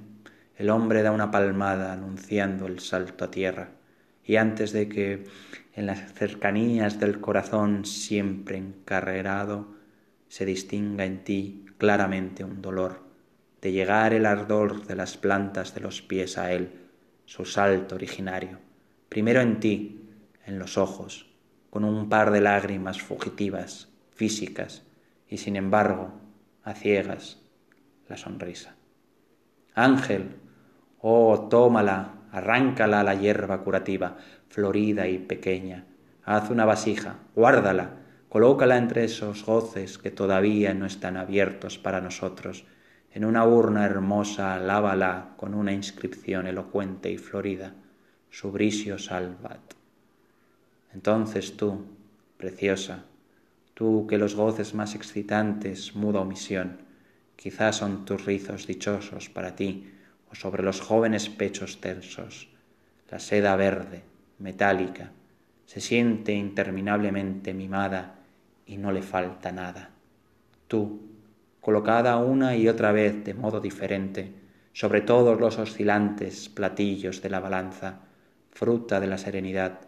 [0.57, 3.71] el hombre da una palmada anunciando el salto a tierra,
[4.25, 5.23] y antes de que
[5.73, 9.69] en las cercanías del corazón siempre encarrerado
[10.27, 13.08] se distinga en ti claramente un dolor,
[13.61, 16.73] de llegar el ardor de las plantas de los pies a él,
[17.25, 18.59] su salto originario,
[19.09, 20.09] primero en ti,
[20.47, 21.31] en los ojos,
[21.71, 24.85] con un par de lágrimas fugitivas, físicas,
[25.29, 26.13] y sin embargo,
[26.65, 27.41] a ciegas,
[28.09, 28.77] la sonrisa.
[29.75, 30.37] Ángel,
[31.01, 34.17] oh, tómala, arráncala a la hierba curativa,
[34.49, 35.85] florida y pequeña,
[36.25, 37.97] haz una vasija, guárdala,
[38.29, 42.65] colócala entre esos goces que todavía no están abiertos para nosotros,
[43.13, 47.75] en una urna hermosa, lávala con una inscripción elocuente y florida,
[48.31, 49.61] Subricio Salvat.
[50.93, 51.87] Entonces tú,
[52.37, 53.05] preciosa,
[53.75, 56.79] tú que los goces más excitantes, muda omisión,
[57.37, 59.91] quizás son tus rizos dichosos para ti,
[60.31, 62.49] o sobre los jóvenes pechos tensos,
[63.11, 64.03] la seda verde,
[64.39, 65.13] metálica,
[65.65, 68.17] se siente interminablemente mimada
[68.67, 69.91] y no le falta nada.
[70.67, 71.08] Tú,
[71.69, 74.33] colocada una y otra vez de modo diferente
[74.73, 78.01] sobre todos los oscilantes platillos de la balanza,
[78.51, 79.81] fruta de la serenidad,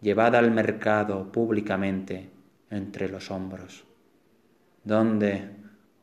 [0.00, 2.28] llevada al mercado públicamente
[2.70, 3.84] entre los hombros.
[4.82, 5.50] ¿Dónde,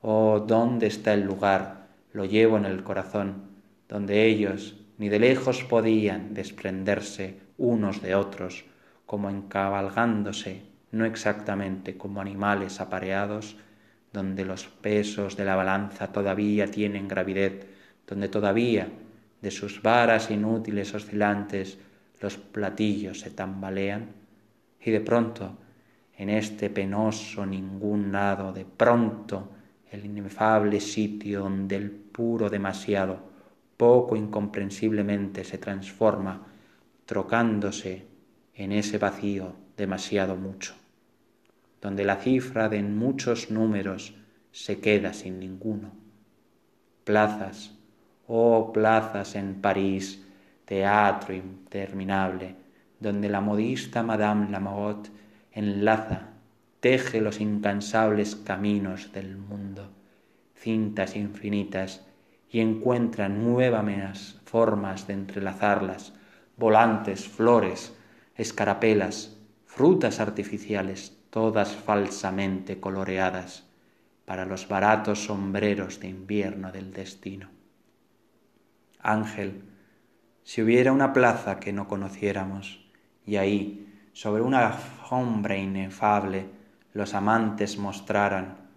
[0.01, 1.87] oh, dónde está el lugar?
[2.13, 3.49] Lo llevo en el corazón,
[3.89, 8.63] donde ellos ni de lejos podían desprenderse unos de otros,
[9.05, 10.61] como encabalgándose,
[10.91, 13.57] no exactamente como animales apareados,
[14.15, 17.67] donde los pesos de la balanza todavía tienen gravidez,
[18.07, 18.87] donde todavía
[19.41, 21.77] de sus varas inútiles oscilantes
[22.21, 24.07] los platillos se tambalean
[24.79, 25.57] y de pronto,
[26.17, 29.49] en este penoso ningún lado, de pronto
[29.91, 33.19] el inefable sitio donde el puro demasiado,
[33.75, 36.47] poco incomprensiblemente se transforma,
[37.05, 38.05] trocándose
[38.53, 40.73] en ese vacío demasiado mucho,
[41.85, 44.15] donde la cifra de muchos números
[44.51, 45.91] se queda sin ninguno.
[47.03, 47.77] Plazas,
[48.25, 50.25] oh plazas en París,
[50.65, 52.55] teatro interminable,
[52.99, 55.11] donde la modista Madame Lamotte
[55.51, 56.29] enlaza,
[56.79, 59.91] teje los incansables caminos del mundo,
[60.55, 62.03] cintas infinitas,
[62.49, 66.15] y encuentran nuevas formas de entrelazarlas,
[66.57, 67.93] volantes, flores,
[68.35, 73.65] escarapelas, frutas artificiales, todas falsamente coloreadas,
[74.23, 77.49] para los baratos sombreros de invierno del destino.
[79.01, 79.61] Ángel,
[80.45, 82.89] si hubiera una plaza que no conociéramos,
[83.25, 86.45] y ahí, sobre una alfombra inefable,
[86.93, 88.69] los amantes mostraran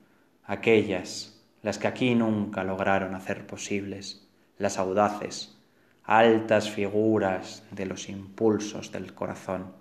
[0.42, 5.56] aquellas, las que aquí nunca lograron hacer posibles, las audaces,
[6.02, 9.74] altas figuras de los impulsos del corazón,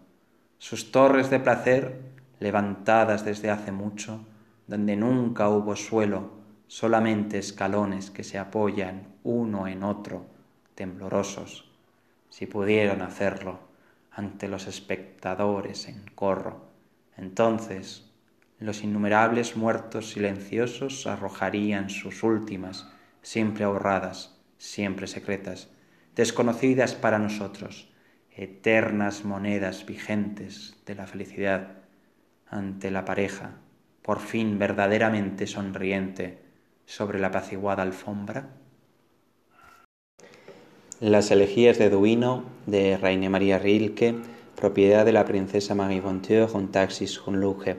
[0.60, 4.26] sus torres de placer levantadas desde hace mucho,
[4.68, 6.32] donde nunca hubo suelo,
[6.68, 10.26] solamente escalones que se apoyan uno en otro,
[10.76, 11.72] temblorosos,
[12.30, 13.60] si pudieron hacerlo
[14.12, 16.68] ante los espectadores en corro.
[17.16, 18.12] Entonces
[18.60, 22.90] los innumerables muertos silenciosos arrojarían sus últimas,
[23.22, 25.70] siempre ahorradas, siempre secretas,
[26.16, 27.94] desconocidas para nosotros,
[28.36, 31.77] eternas monedas vigentes de la felicidad
[32.50, 33.56] ante la pareja,
[34.02, 36.40] por fin verdaderamente sonriente
[36.86, 38.50] sobre la apaciguada alfombra?
[41.00, 44.16] Las elegías de Duino de Raine María Rilke,
[44.56, 47.78] propiedad de la princesa Marie Bonteur un Taxis Luge.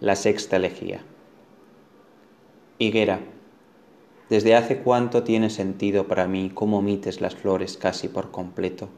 [0.00, 1.00] La sexta elegía.
[2.78, 3.20] Higuera,
[4.28, 8.90] desde hace cuánto tiene sentido para mí cómo omites las flores casi por completo,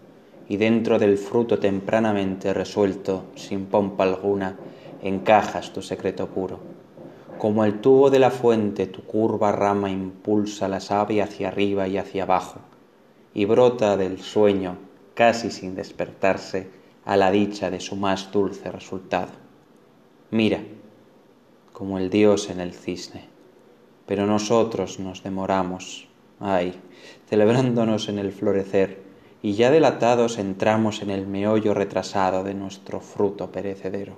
[0.50, 4.56] y dentro del fruto tempranamente resuelto, sin pompa alguna,
[5.00, 6.58] encajas tu secreto puro.
[7.38, 11.98] Como el tubo de la fuente, tu curva rama impulsa la savia hacia arriba y
[11.98, 12.58] hacia abajo,
[13.32, 14.76] y brota del sueño,
[15.14, 16.68] casi sin despertarse,
[17.04, 19.30] a la dicha de su más dulce resultado.
[20.32, 20.64] Mira,
[21.72, 23.28] como el dios en el cisne,
[24.04, 26.08] pero nosotros nos demoramos,
[26.40, 26.74] ay,
[27.28, 29.09] celebrándonos en el florecer,
[29.42, 34.14] y ya delatados entramos en el meollo retrasado de nuestro fruto perecedero.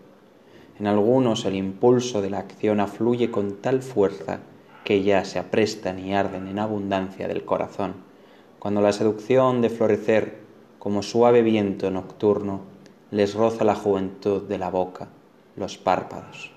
[0.79, 4.41] En algunos el impulso de la acción afluye con tal fuerza
[4.85, 7.95] que ya se aprestan y arden en abundancia del corazón,
[8.59, 10.39] cuando la seducción de florecer,
[10.79, 12.61] como suave viento nocturno,
[13.11, 15.09] les roza la juventud de la boca,
[15.57, 16.51] los párpados.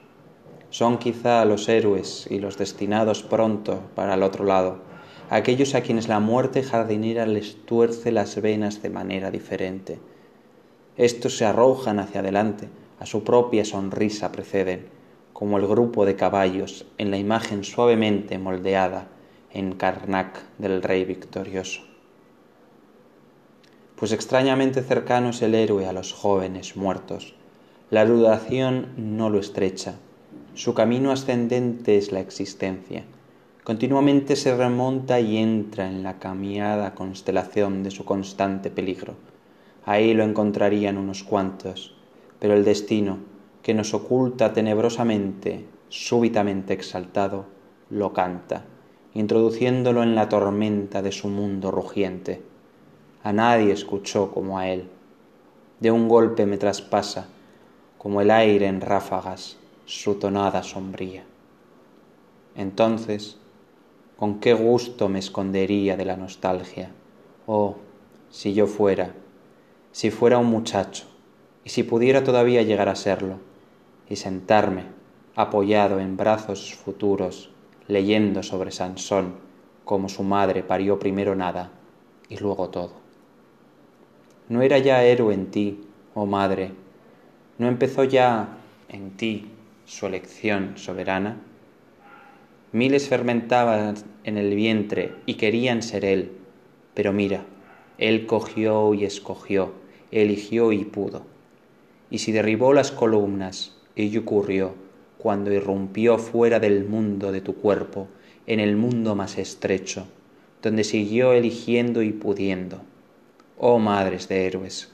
[0.69, 4.79] Son quizá los héroes y los destinados pronto para el otro lado,
[5.29, 9.99] aquellos a quienes la muerte jardinera les tuerce las venas de manera diferente.
[10.97, 12.69] Estos se arrojan hacia adelante,
[12.99, 14.87] a su propia sonrisa preceden,
[15.33, 19.07] como el grupo de caballos en la imagen suavemente moldeada
[19.51, 21.81] en Karnak del rey victorioso
[23.95, 27.33] pues extrañamente cercano es el héroe a los jóvenes muertos.
[27.89, 29.95] La duración no lo estrecha,
[30.53, 33.05] su camino ascendente es la existencia.
[33.65, 39.15] Continuamente se remonta y entra en la camiada constelación de su constante peligro.
[39.83, 41.93] Ahí lo encontrarían unos cuantos,
[42.39, 43.17] pero el destino,
[43.61, 47.47] que nos oculta tenebrosamente, súbitamente exaltado,
[47.89, 48.63] lo canta,
[49.13, 52.41] introduciéndolo en la tormenta de su mundo rugiente
[53.25, 54.87] a nadie escuchó como a él.
[55.79, 57.25] De un golpe me traspasa,
[57.97, 61.23] como el aire en ráfagas, su tonada sombría.
[62.55, 63.39] Entonces,
[64.17, 66.91] con qué gusto me escondería de la nostalgia.
[67.47, 67.75] Oh,
[68.29, 69.13] si yo fuera,
[69.91, 71.05] si fuera un muchacho,
[71.63, 73.39] y si pudiera todavía llegar a serlo,
[74.09, 74.83] y sentarme,
[75.35, 77.49] apoyado en brazos futuros,
[77.87, 79.35] leyendo sobre Sansón,
[79.83, 81.71] como su madre parió primero nada
[82.29, 82.93] y luego todo.
[84.47, 85.81] ¿No era ya héroe en ti,
[86.13, 86.71] oh madre?
[87.57, 88.57] ¿No empezó ya
[88.89, 89.51] en ti
[89.85, 91.37] su elección soberana?
[92.75, 93.95] Miles fermentaban
[94.25, 96.33] en el vientre y querían ser él,
[96.93, 97.45] pero mira,
[97.97, 99.71] él cogió y escogió,
[100.11, 101.25] eligió y pudo.
[102.09, 104.75] Y si derribó las columnas, ello ocurrió
[105.17, 108.09] cuando irrumpió fuera del mundo de tu cuerpo,
[108.45, 110.05] en el mundo más estrecho,
[110.61, 112.81] donde siguió eligiendo y pudiendo
[113.57, 114.91] oh madres de héroes,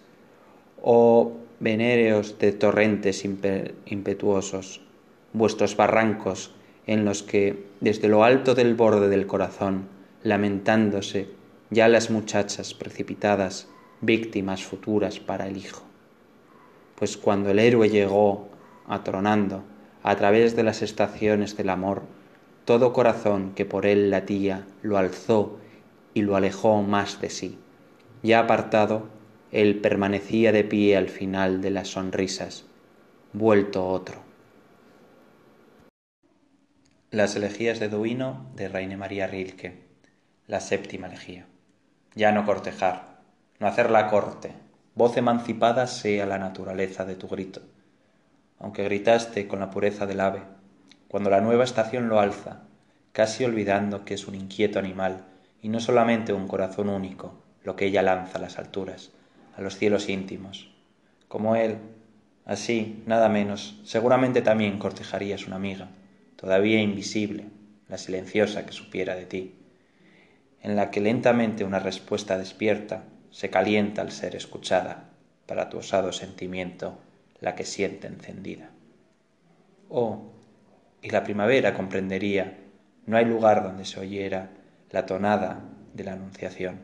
[0.84, 4.82] oh venéreos de torrentes impetuosos,
[5.34, 6.54] vuestros barrancos
[6.92, 9.88] en los que, desde lo alto del borde del corazón,
[10.24, 11.30] lamentándose,
[11.70, 13.70] ya las muchachas precipitadas,
[14.02, 15.84] víctimas futuras para el hijo.
[16.96, 18.50] Pues cuando el héroe llegó,
[18.90, 19.64] atronando,
[20.04, 22.02] a través de las estaciones del amor,
[22.66, 25.60] todo corazón que por él latía lo alzó
[26.14, 27.58] y lo alejó más de sí.
[28.22, 29.04] Ya apartado,
[29.54, 32.66] él permanecía de pie al final de las sonrisas,
[33.32, 34.31] vuelto otro.
[37.14, 39.82] Las elegías de Duino de María Rilke,
[40.48, 41.46] la séptima elegía.
[42.16, 43.20] Ya no cortejar,
[43.60, 44.54] no hacer la corte,
[44.96, 47.64] voz emancipada sea la naturaleza de tu grito.
[48.60, 50.44] Aunque gritaste con la pureza del ave,
[51.10, 52.62] cuando la nueva estación lo alza,
[53.12, 55.26] casi olvidando que es un inquieto animal
[55.62, 57.34] y no solamente un corazón único
[57.66, 59.12] lo que ella lanza a las alturas,
[59.58, 60.74] a los cielos íntimos.
[61.28, 61.76] Como él,
[62.46, 65.90] así, nada menos, seguramente también cortejarías una amiga
[66.42, 67.46] todavía invisible,
[67.88, 69.56] la silenciosa que supiera de ti,
[70.64, 75.12] en la que lentamente una respuesta despierta se calienta al ser escuchada
[75.46, 76.98] para tu osado sentimiento,
[77.40, 78.72] la que siente encendida.
[79.88, 80.32] Oh,
[81.04, 82.58] y la primavera comprendería,
[83.06, 84.50] no hay lugar donde se oyera
[84.90, 85.62] la tonada
[85.94, 86.80] de la anunciación.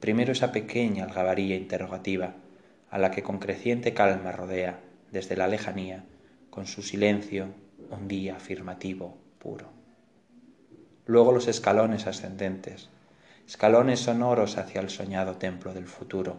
[0.00, 2.34] Primero esa pequeña algabaría interrogativa,
[2.88, 4.80] a la que con creciente calma rodea,
[5.12, 6.04] desde la lejanía,
[6.48, 7.48] con su silencio
[7.90, 9.68] un día afirmativo puro.
[11.06, 12.88] Luego los escalones ascendentes,
[13.46, 16.38] escalones sonoros hacia el soñado templo del futuro.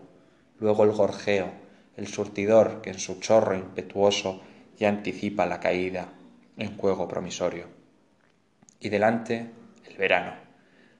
[0.60, 1.52] Luego el gorjeo,
[1.98, 4.42] el surtidor que en su chorro impetuoso
[4.78, 6.10] ya anticipa la caída
[6.58, 7.68] en juego promisorio.
[8.80, 9.52] Y delante
[9.88, 10.34] el verano,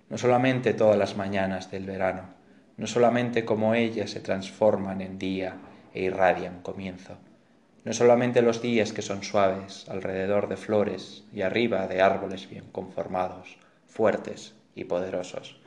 [0.10, 2.36] no solamente todas las mañanas del verano,
[2.78, 5.58] no solamente como ellas se transforman en día
[5.94, 7.18] e irradian comienzo,
[7.86, 12.66] no solamente los días que son suaves alrededor de flores y arriba de árboles bien
[12.72, 15.62] conformados, fuertes y poderosos,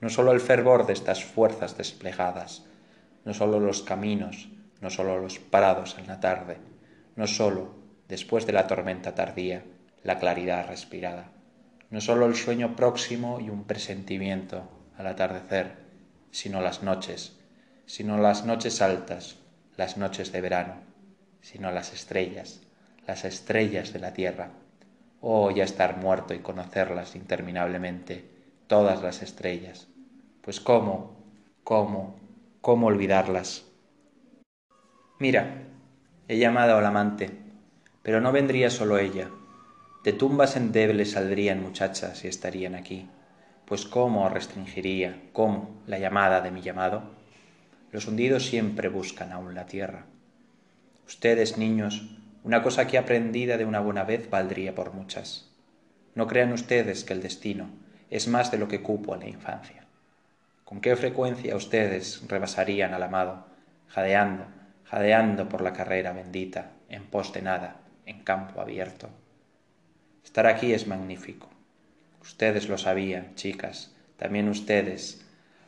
[0.00, 2.64] no solo el fervor de estas fuerzas desplegadas,
[3.24, 4.48] no solo los caminos,
[4.80, 6.58] no solo los prados en la tarde,
[7.16, 7.74] no solo,
[8.08, 9.64] después de la tormenta tardía,
[10.04, 11.32] la claridad respirada,
[11.90, 15.72] no solo el sueño próximo y un presentimiento al atardecer,
[16.30, 17.40] sino las noches,
[17.86, 19.38] sino las noches altas,
[19.76, 20.86] las noches de verano,
[21.46, 22.60] sino las estrellas,
[23.06, 24.50] las estrellas de la tierra.
[25.20, 28.24] Oh, ya estar muerto y conocerlas interminablemente,
[28.66, 29.86] todas las estrellas.
[30.40, 31.14] Pues cómo,
[31.62, 32.16] cómo,
[32.60, 33.64] cómo olvidarlas.
[35.20, 35.62] Mira,
[36.26, 37.30] he llamado al amante,
[38.02, 39.30] pero no vendría solo ella.
[40.02, 43.08] De tumbas endebles saldrían muchachas y estarían aquí.
[43.66, 47.04] Pues cómo restringiría, cómo, la llamada de mi llamado.
[47.92, 50.06] Los hundidos siempre buscan aún la tierra.
[51.06, 52.04] Ustedes, niños,
[52.42, 55.48] una cosa aquí aprendida de una buena vez valdría por muchas.
[56.16, 57.70] No crean ustedes que el destino
[58.10, 59.86] es más de lo que cupo en la infancia.
[60.64, 63.46] ¿Con qué frecuencia ustedes rebasarían al amado,
[63.86, 64.46] jadeando,
[64.82, 69.08] jadeando por la carrera bendita, en pos de nada, en campo abierto?
[70.24, 71.48] Estar aquí es magnífico.
[72.20, 75.24] Ustedes lo sabían, chicas, también ustedes,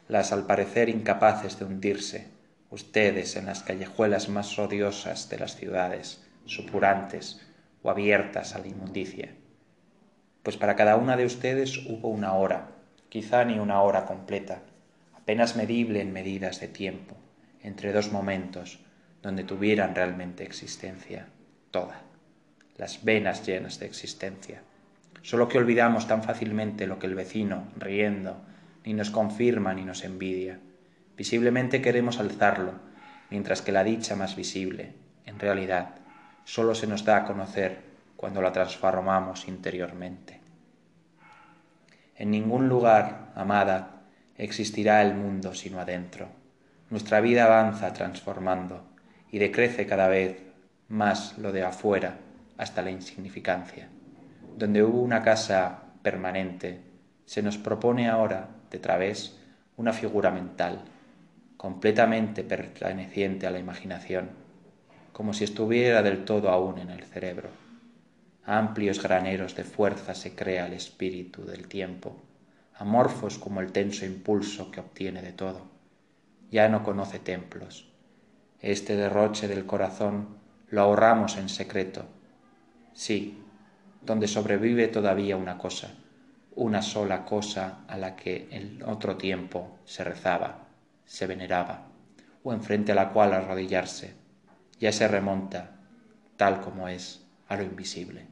[0.09, 2.38] las al parecer incapaces de hundirse
[2.71, 7.41] ustedes en las callejuelas más odiosas de las ciudades, supurantes
[7.83, 9.35] o abiertas a la inmundicia.
[10.43, 12.69] Pues para cada una de ustedes hubo una hora,
[13.09, 14.62] quizá ni una hora completa,
[15.14, 17.16] apenas medible en medidas de tiempo,
[17.62, 18.81] entre dos momentos
[19.23, 21.29] donde tuvieran realmente existencia,
[21.71, 22.03] toda,
[22.77, 24.62] las venas llenas de existencia.
[25.23, 28.41] Solo que olvidamos tan fácilmente lo que el vecino, riendo,
[28.85, 30.61] ni nos confirma ni nos envidia,
[31.19, 32.75] Visiblemente queremos alzarlo,
[33.29, 34.95] mientras que la dicha más visible,
[35.27, 35.97] en realidad,
[36.45, 37.81] solo se nos da a conocer
[38.14, 40.41] cuando la transformamos interiormente.
[42.14, 44.03] En ningún lugar, amada,
[44.37, 46.29] existirá el mundo sino adentro.
[46.89, 48.87] Nuestra vida avanza transformando
[49.33, 50.41] y decrece cada vez
[50.87, 52.19] más lo de afuera
[52.59, 53.89] hasta la insignificancia.
[54.57, 56.81] Donde hubo una casa permanente,
[57.25, 59.37] se nos propone ahora, de través,
[59.77, 60.85] una figura mental
[61.59, 64.31] completamente perteneciente a la imaginación,
[65.13, 67.51] como si estuviera del todo aún en el cerebro.
[68.45, 72.17] Amplios graneros de fuerza se crea el espíritu del tiempo,
[72.77, 75.67] amorfos como el tenso impulso que obtiene de todo.
[76.53, 77.91] Ya no conoce templos.
[78.61, 80.39] Este derroche del corazón
[80.71, 82.05] lo ahorramos en secreto.
[82.93, 83.43] Sí,
[84.01, 85.91] donde sobrevive todavía una cosa,
[86.55, 90.68] una sola cosa a la que en otro tiempo se rezaba
[91.09, 91.87] se veneraba,
[92.45, 94.15] o enfrente a la cual arrodillarse,
[94.79, 95.71] ya se remonta,
[96.37, 98.27] tal como es, a lo invisible.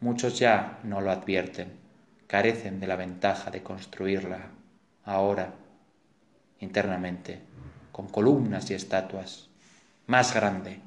[0.00, 1.78] Muchos ya no lo advierten,
[2.26, 4.50] carecen de la ventaja de construirla
[5.04, 5.54] ahora,
[6.58, 7.40] internamente,
[7.92, 9.48] con columnas y estatuas,
[10.08, 10.80] más grande.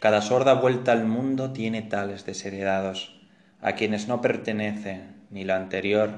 [0.00, 3.16] Cada sorda vuelta al mundo tiene tales desheredados,
[3.62, 6.10] a quienes no pertenece ni lo anterior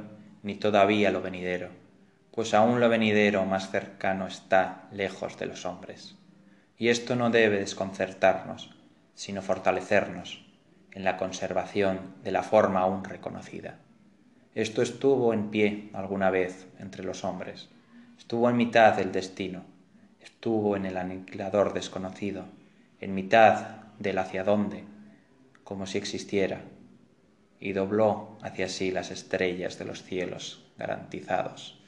[0.42, 1.81] ni todavía lo venidero
[2.32, 6.16] pues aún lo venidero más cercano está lejos de los hombres.
[6.76, 8.74] Y esto no debe desconcertarnos,
[9.14, 10.44] sino fortalecernos.
[10.94, 13.78] en la conservación de la forma aún reconocida.
[14.54, 17.70] Esto estuvo en pie alguna vez entre los hombres,
[18.18, 19.64] estuvo en mitad del destino,
[20.20, 22.44] estuvo en el aniquilador desconocido,
[23.00, 24.84] en mitad del hacia dónde,
[25.64, 26.60] como si existiera,
[27.58, 31.81] y dobló hacia sí las estrellas de los cielos garantizados.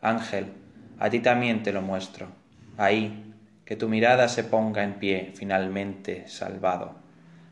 [0.00, 0.52] Ángel,
[0.98, 2.28] a ti también te lo muestro,
[2.76, 3.34] ahí,
[3.64, 6.94] que tu mirada se ponga en pie finalmente salvado,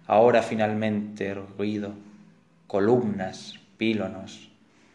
[0.06, 1.94] ahora finalmente erguido,
[2.66, 4.50] columnas, pílonos,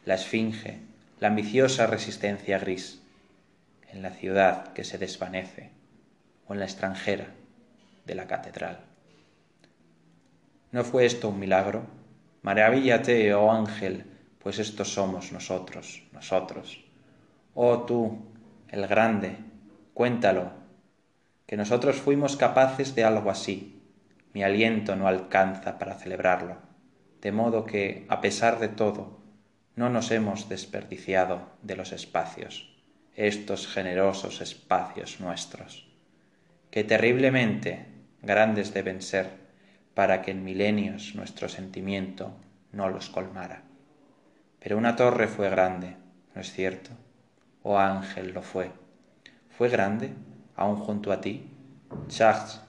[0.05, 0.79] la esfinge,
[1.19, 3.01] la ambiciosa resistencia gris,
[3.91, 5.71] en la ciudad que se desvanece
[6.47, 7.27] o en la extranjera
[8.05, 8.79] de la catedral.
[10.71, 11.83] ¿No fue esto un milagro?
[12.43, 14.05] Maravíllate, oh ángel,
[14.37, 16.88] pues estos somos nosotros, nosotros.
[17.61, 18.17] Oh tú,
[18.69, 19.35] el grande,
[19.93, 20.53] cuéntalo,
[21.45, 23.83] que nosotros fuimos capaces de algo así.
[24.31, 26.55] Mi aliento no alcanza para celebrarlo,
[27.21, 29.19] de modo que, a pesar de todo,
[29.75, 32.81] no nos hemos desperdiciado de los espacios,
[33.17, 35.85] estos generosos espacios nuestros,
[36.71, 37.87] que terriblemente
[38.21, 39.31] grandes deben ser
[39.95, 42.31] para que en milenios nuestro sentimiento
[42.71, 43.63] no los colmara.
[44.61, 45.97] Pero una torre fue grande,
[46.33, 46.91] ¿no es cierto?
[47.63, 48.71] Oh ángel lo fue.
[49.49, 50.13] ¿Fue grande?
[50.59, 51.49] aún junto a ti.
[52.09, 52.61] Charles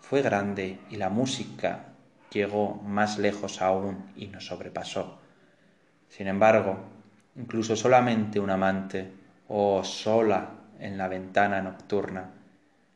[0.00, 1.84] fue grande y la música
[2.30, 5.20] llegó más lejos aún y nos sobrepasó.
[6.08, 6.78] Sin embargo,
[7.36, 9.12] incluso solamente un amante
[9.46, 12.30] o sola en la ventana nocturna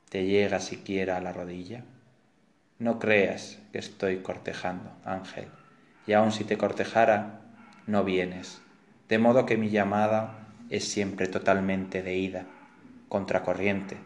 [0.09, 1.85] te llega siquiera a la rodilla.
[2.79, 5.49] No creas que estoy cortejando, Ángel,
[6.07, 7.41] y aun si te cortejara,
[7.87, 8.61] no vienes,
[9.09, 10.42] de modo que mi llamada
[10.73, 12.47] es siempre totalmente de ida,
[13.09, 13.99] contracorriente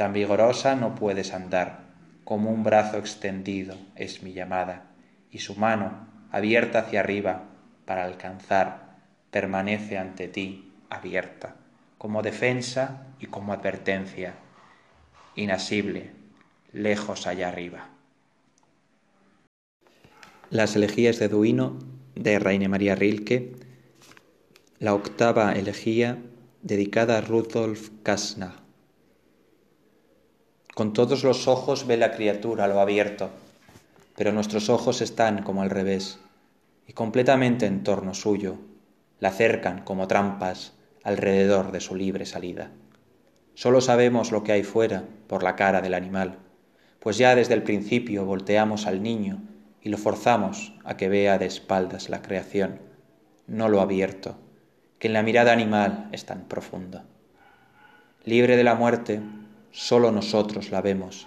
[0.00, 1.80] Tan vigorosa no puedes andar,
[2.24, 4.86] como un brazo extendido es mi llamada,
[5.30, 7.42] y su mano, abierta hacia arriba,
[7.84, 8.96] para alcanzar,
[9.30, 11.56] permanece ante ti abierta,
[11.98, 14.36] como defensa y como advertencia,
[15.36, 16.12] inasible,
[16.72, 17.90] lejos allá arriba.
[20.48, 21.78] Las elegías de Duino
[22.14, 23.52] de Raine María Rilke,
[24.80, 26.16] la octava elegía
[26.62, 28.54] dedicada a Rudolf Kasnach.
[30.74, 33.28] Con todos los ojos ve la criatura lo abierto,
[34.16, 36.18] pero nuestros ojos están como al revés,
[36.86, 38.56] y completamente en torno suyo,
[39.18, 40.72] la cercan como trampas
[41.04, 42.70] alrededor de su libre salida.
[43.52, 46.38] Solo sabemos lo que hay fuera por la cara del animal,
[47.00, 49.42] pues ya desde el principio volteamos al niño
[49.82, 52.80] y lo forzamos a que vea de espaldas la creación,
[53.46, 54.38] no lo abierto,
[55.00, 57.04] que en la mirada animal es tan profunda.
[58.24, 59.20] Libre de la muerte,
[59.72, 61.26] solo nosotros la vemos.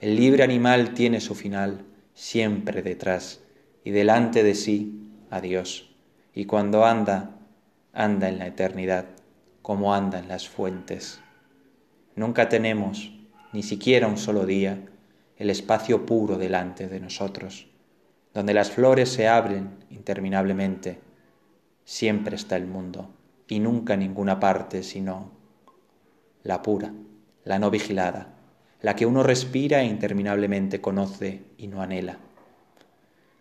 [0.00, 3.40] El libre animal tiene su final siempre detrás
[3.82, 5.90] y delante de sí a Dios.
[6.34, 7.30] Y cuando anda,
[7.94, 9.06] anda en la eternidad,
[9.62, 11.18] como anda en las fuentes.
[12.16, 13.10] Nunca tenemos,
[13.54, 14.84] ni siquiera un solo día,
[15.38, 17.68] el espacio puro delante de nosotros,
[18.34, 20.98] donde las flores se abren interminablemente.
[21.84, 23.10] Siempre está el mundo,
[23.48, 25.30] y nunca ninguna parte sino
[26.42, 26.92] la pura
[27.44, 28.34] la no vigilada,
[28.80, 32.18] la que uno respira e interminablemente conoce y no anhela.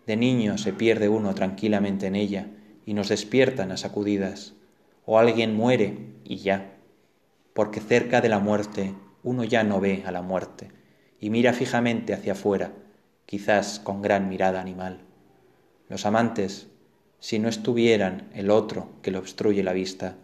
[0.05, 2.47] De niño se pierde uno tranquilamente en ella
[2.85, 4.53] y nos despiertan a sacudidas,
[5.05, 6.75] o alguien muere y ya,
[7.53, 10.69] porque cerca de la muerte uno ya no ve a la muerte
[11.19, 12.73] y mira fijamente hacia afuera,
[13.25, 14.99] quizás con gran mirada animal.
[15.87, 16.67] Los amantes,
[17.23, 20.17] si no estuvieran el otro que le obstruye la vista,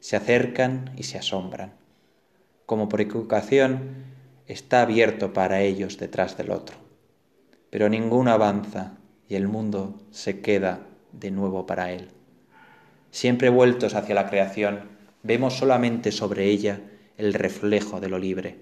[0.00, 1.74] se acercan y se asombran
[2.68, 4.04] como por equivocación,
[4.46, 6.76] está abierto para ellos detrás del otro.
[7.70, 12.08] Pero ninguno avanza y el mundo se queda de nuevo para él.
[13.10, 14.82] Siempre vueltos hacia la creación,
[15.22, 16.82] vemos solamente sobre ella
[17.16, 18.58] el reflejo de lo libre,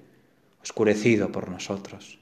[0.63, 2.21] oscurecido por nosotros.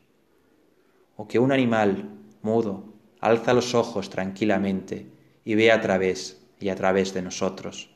[1.16, 2.08] O que un animal,
[2.40, 5.06] mudo, alza los ojos tranquilamente
[5.44, 7.90] y ve a través y a través de nosotros.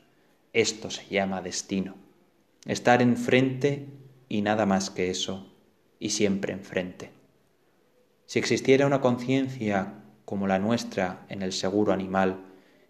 [0.53, 2.09] Esto se llama destino
[2.65, 3.87] estar enfrente
[4.27, 5.51] y nada más que eso,
[5.99, 7.11] y siempre enfrente.
[8.25, 9.93] Si existiera una conciencia
[10.25, 12.45] como la nuestra en el seguro animal,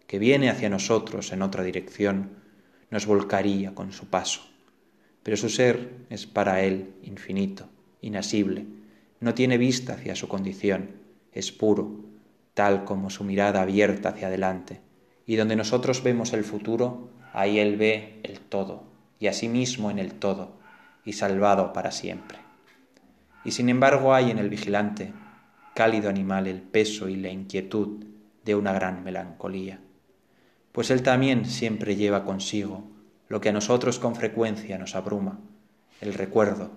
[0.05, 2.31] que viene hacia nosotros en otra dirección,
[2.89, 4.41] nos volcaría con su paso.
[5.23, 7.69] Pero su ser es para él infinito,
[8.01, 8.65] inasible,
[9.19, 10.91] no tiene vista hacia su condición,
[11.31, 12.03] es puro,
[12.59, 14.81] tal como su mirada abierta hacia adelante,
[15.25, 18.83] y donde nosotros vemos el futuro, ahí él ve el todo,
[19.17, 20.57] y asimismo en el todo,
[21.05, 22.37] y salvado para siempre.
[23.45, 25.13] Y sin embargo hay en el vigilante,
[25.73, 28.03] cálido animal el peso y la inquietud
[28.43, 29.79] de una gran melancolía,
[30.73, 32.83] pues él también siempre lleva consigo
[33.29, 35.39] lo que a nosotros con frecuencia nos abruma,
[36.01, 36.71] el recuerdo,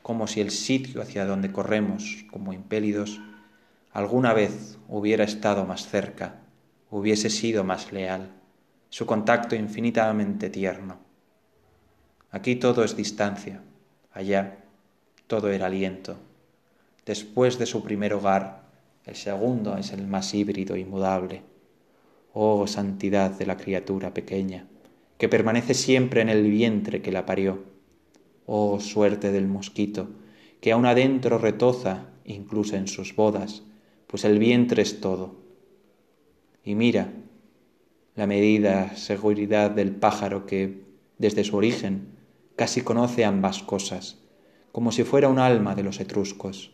[0.00, 3.20] como si el sitio hacia donde corremos como impélidos
[3.98, 6.36] alguna vez hubiera estado más cerca,
[6.88, 8.30] hubiese sido más leal,
[8.90, 10.98] su contacto infinitamente tierno.
[12.30, 13.60] Aquí todo es distancia,
[14.12, 14.58] allá
[15.26, 16.16] todo era aliento.
[17.06, 18.68] Después de su primer hogar,
[19.04, 21.42] el segundo es el más híbrido y mudable.
[22.32, 24.68] Oh santidad de la criatura pequeña,
[25.18, 27.64] que permanece siempre en el vientre que la parió.
[28.46, 30.08] Oh suerte del mosquito,
[30.60, 33.64] que aún adentro retoza, incluso en sus bodas,
[34.08, 35.36] pues el vientre es todo.
[36.64, 37.12] Y mira
[38.16, 40.82] la medida seguridad del pájaro que,
[41.18, 42.08] desde su origen,
[42.56, 44.18] casi conoce ambas cosas,
[44.72, 46.72] como si fuera un alma de los etruscos,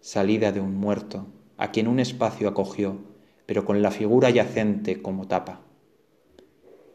[0.00, 2.98] salida de un muerto, a quien un espacio acogió,
[3.46, 5.60] pero con la figura yacente como tapa.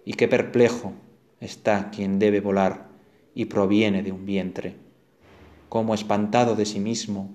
[0.03, 0.93] Y qué perplejo
[1.39, 2.89] está quien debe volar
[3.35, 4.75] y proviene de un vientre,
[5.69, 7.29] como espantado de sí mismo,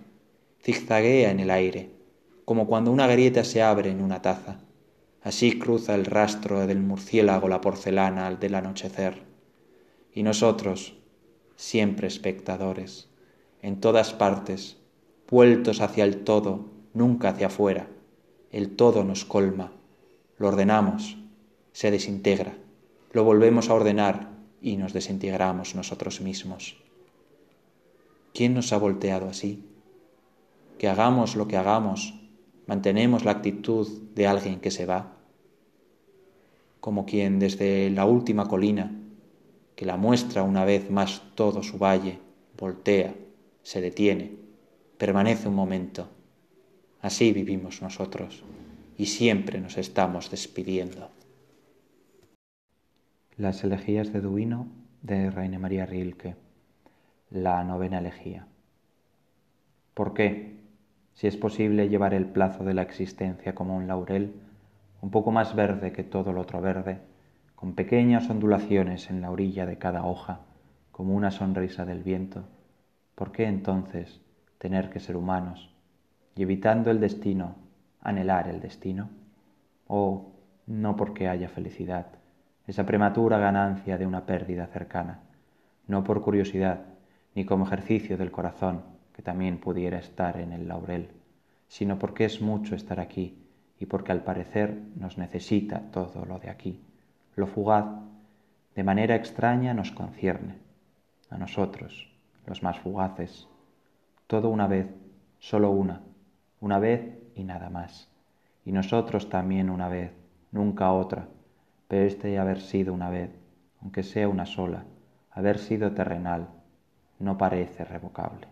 [0.62, 2.01] zigzaguea en el aire,
[2.44, 4.58] como cuando una grieta se abre en una taza.
[5.22, 9.22] Así cruza el rastro del murciélago la porcelana al del anochecer.
[10.12, 10.94] Y nosotros,
[11.56, 13.08] siempre espectadores,
[13.62, 14.76] en todas partes,
[15.30, 17.88] vueltos hacia el todo, nunca hacia afuera.
[18.50, 19.72] El todo nos colma,
[20.38, 21.16] lo ordenamos,
[21.72, 22.54] se desintegra,
[23.12, 24.30] lo volvemos a ordenar
[24.60, 26.76] y nos desintegramos nosotros mismos.
[28.34, 29.64] ¿Quién nos ha volteado así?
[30.78, 32.14] Que hagamos lo que hagamos,
[32.66, 35.16] mantenemos la actitud de alguien que se va,
[36.80, 38.92] como quien desde la última colina,
[39.76, 42.18] que la muestra una vez más todo su valle,
[42.58, 43.14] voltea,
[43.62, 44.32] se detiene,
[44.98, 46.08] permanece un momento.
[47.00, 48.42] Así vivimos nosotros
[48.98, 51.10] y siempre nos estamos despidiendo.
[53.36, 54.68] Las elegías de Duino
[55.02, 56.36] de Reine María Rilke,
[57.30, 58.46] la novena elegía.
[59.94, 60.61] ¿Por qué?
[61.14, 64.34] Si es posible llevar el plazo de la existencia como un laurel,
[65.00, 67.00] un poco más verde que todo lo otro verde,
[67.54, 70.40] con pequeñas ondulaciones en la orilla de cada hoja,
[70.90, 72.44] como una sonrisa del viento,
[73.14, 74.20] ¿por qué entonces
[74.58, 75.74] tener que ser humanos
[76.34, 77.56] y evitando el destino,
[78.00, 79.10] anhelar el destino?
[79.86, 80.32] ¿O
[80.66, 82.06] no porque haya felicidad,
[82.66, 85.20] esa prematura ganancia de una pérdida cercana,
[85.86, 86.80] no por curiosidad,
[87.34, 91.10] ni como ejercicio del corazón, que también pudiera estar en el laurel,
[91.68, 93.38] sino porque es mucho estar aquí
[93.78, 96.80] y porque al parecer nos necesita todo lo de aquí.
[97.34, 97.86] Lo fugaz,
[98.74, 100.58] de manera extraña, nos concierne,
[101.30, 102.08] a nosotros,
[102.46, 103.48] los más fugaces.
[104.26, 104.86] Todo una vez,
[105.38, 106.02] solo una,
[106.60, 108.08] una vez y nada más.
[108.64, 110.12] Y nosotros también una vez,
[110.52, 111.26] nunca otra,
[111.88, 113.30] pero este haber sido una vez,
[113.80, 114.84] aunque sea una sola,
[115.32, 116.48] haber sido terrenal,
[117.18, 118.51] no parece revocable.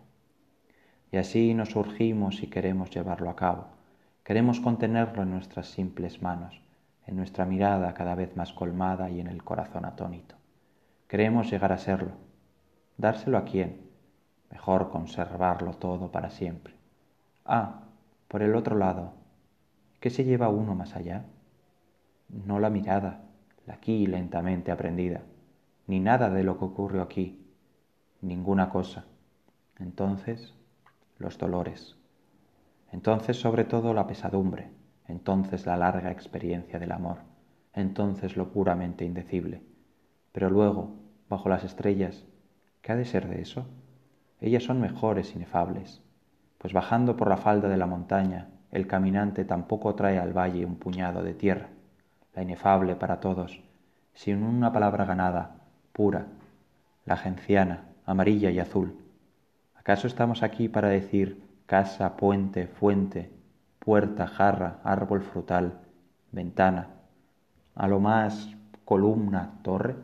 [1.11, 3.67] Y así nos urgimos y queremos llevarlo a cabo.
[4.23, 6.61] Queremos contenerlo en nuestras simples manos,
[7.05, 10.35] en nuestra mirada cada vez más colmada y en el corazón atónito.
[11.07, 12.13] Queremos llegar a serlo.
[12.97, 13.81] ¿Dárselo a quién?
[14.49, 16.75] Mejor conservarlo todo para siempre.
[17.45, 17.81] Ah,
[18.29, 19.13] por el otro lado,
[19.99, 21.25] ¿qué se lleva uno más allá?
[22.29, 23.21] No la mirada,
[23.65, 25.23] la aquí lentamente aprendida,
[25.87, 27.45] ni nada de lo que ocurrió aquí,
[28.21, 29.03] ninguna cosa.
[29.79, 30.53] Entonces,
[31.21, 31.95] los dolores.
[32.91, 34.69] Entonces sobre todo la pesadumbre,
[35.07, 37.19] entonces la larga experiencia del amor,
[37.73, 39.61] entonces lo puramente indecible.
[40.31, 40.95] Pero luego,
[41.29, 42.25] bajo las estrellas,
[42.81, 43.65] ¿qué ha de ser de eso?
[44.41, 46.01] Ellas son mejores, inefables,
[46.57, 50.75] pues bajando por la falda de la montaña, el caminante tampoco trae al valle un
[50.75, 51.69] puñado de tierra,
[52.33, 53.61] la inefable para todos,
[54.13, 55.57] sin una palabra ganada,
[55.91, 56.27] pura,
[57.05, 58.95] la genciana, amarilla y azul,
[59.81, 63.31] ¿Acaso estamos aquí para decir casa, puente, fuente,
[63.79, 65.79] puerta, jarra, árbol frutal,
[66.31, 66.89] ventana,
[67.73, 68.55] a lo más
[68.85, 69.95] columna, torre?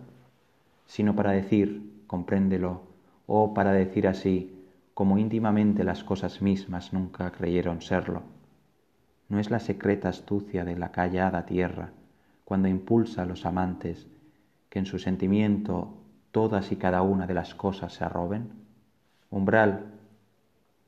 [0.88, 2.82] Sino para decir, compréndelo,
[3.28, 4.65] o para decir así,
[4.95, 8.23] como íntimamente las cosas mismas nunca creyeron serlo.
[9.30, 11.91] ¿No es la secreta astucia de la callada tierra
[12.45, 14.07] cuando impulsa a los amantes
[14.71, 15.93] que en su sentimiento
[16.32, 18.65] todas y cada una de las cosas se arroben?
[19.30, 19.86] Umbral,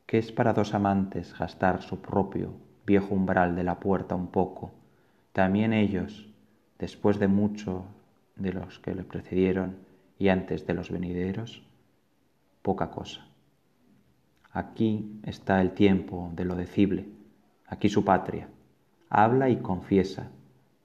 [0.05, 2.53] que es para dos amantes gastar su propio
[2.85, 4.71] viejo umbral de la puerta un poco,
[5.33, 6.27] también ellos,
[6.79, 7.85] después de mucho
[8.35, 9.75] de los que le precedieron
[10.17, 11.61] y antes de los venideros,
[12.61, 13.25] poca cosa.
[14.51, 17.05] Aquí está el tiempo de lo decible,
[17.67, 18.47] aquí su patria.
[19.09, 20.29] Habla y confiesa.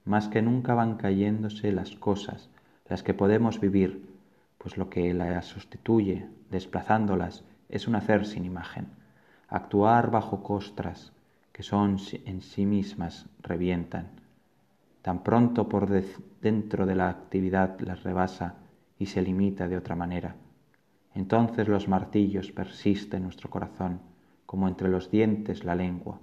[0.05, 2.50] Más que nunca van cayéndose las cosas,
[2.88, 4.14] las que podemos vivir,
[4.65, 8.87] pues lo que las sustituye, desplazándolas, es un hacer sin imagen,
[9.47, 11.12] actuar bajo costras
[11.53, 14.09] que son en sí mismas revientan.
[15.03, 15.87] Tan pronto por
[16.41, 18.55] dentro de la actividad las rebasa
[18.99, 20.35] y se limita de otra manera.
[21.15, 24.01] Entonces los martillos persisten en nuestro corazón,
[24.47, 26.21] como entre los dientes la lengua,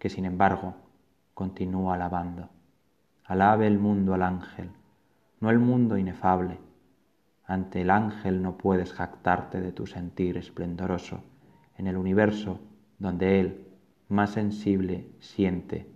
[0.00, 0.74] que sin embargo
[1.32, 2.48] continúa alabando.
[3.24, 4.68] Alabe el mundo al ángel,
[5.38, 6.58] no el mundo inefable.
[7.48, 11.22] Ante el ángel no puedes jactarte de tu sentir esplendoroso
[11.78, 12.60] en el universo
[12.98, 13.66] donde él,
[14.08, 15.90] más sensible, siente.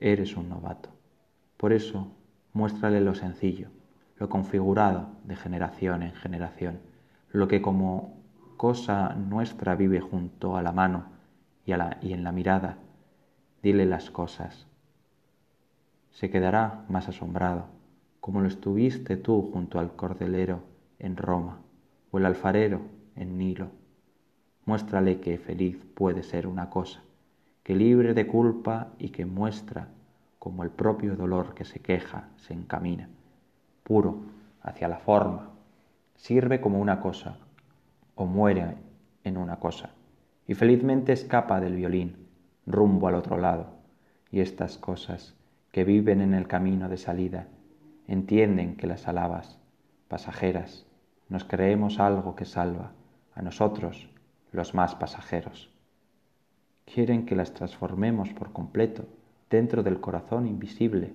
[0.00, 0.88] Eres un novato.
[1.58, 2.16] Por eso,
[2.54, 3.68] muéstrale lo sencillo,
[4.16, 6.80] lo configurado de generación en generación,
[7.32, 8.22] lo que como
[8.56, 11.04] cosa nuestra vive junto a la mano
[11.66, 12.78] y, y en la mirada.
[13.62, 14.66] Dile las cosas.
[16.12, 17.66] Se quedará más asombrado,
[18.22, 20.60] como lo estuviste tú junto al cordelero
[21.00, 21.58] en Roma
[22.12, 22.80] o el alfarero
[23.16, 23.66] en Nilo.
[24.64, 27.02] Muéstrale que feliz puede ser una cosa,
[27.64, 29.88] que libre de culpa y que muestra
[30.38, 33.08] como el propio dolor que se queja se encamina,
[33.82, 34.18] puro,
[34.62, 35.50] hacia la forma,
[36.14, 37.38] sirve como una cosa
[38.14, 38.76] o muere
[39.24, 39.90] en una cosa,
[40.46, 42.28] y felizmente escapa del violín
[42.66, 43.66] rumbo al otro lado,
[44.30, 45.34] y estas cosas
[45.72, 47.48] que viven en el camino de salida
[48.08, 49.58] entienden que las alabas,
[50.08, 50.86] pasajeras,
[51.28, 52.92] nos creemos algo que salva
[53.34, 54.08] a nosotros
[54.52, 55.70] los más pasajeros.
[56.84, 59.06] Quieren que las transformemos por completo
[59.48, 61.14] dentro del corazón invisible,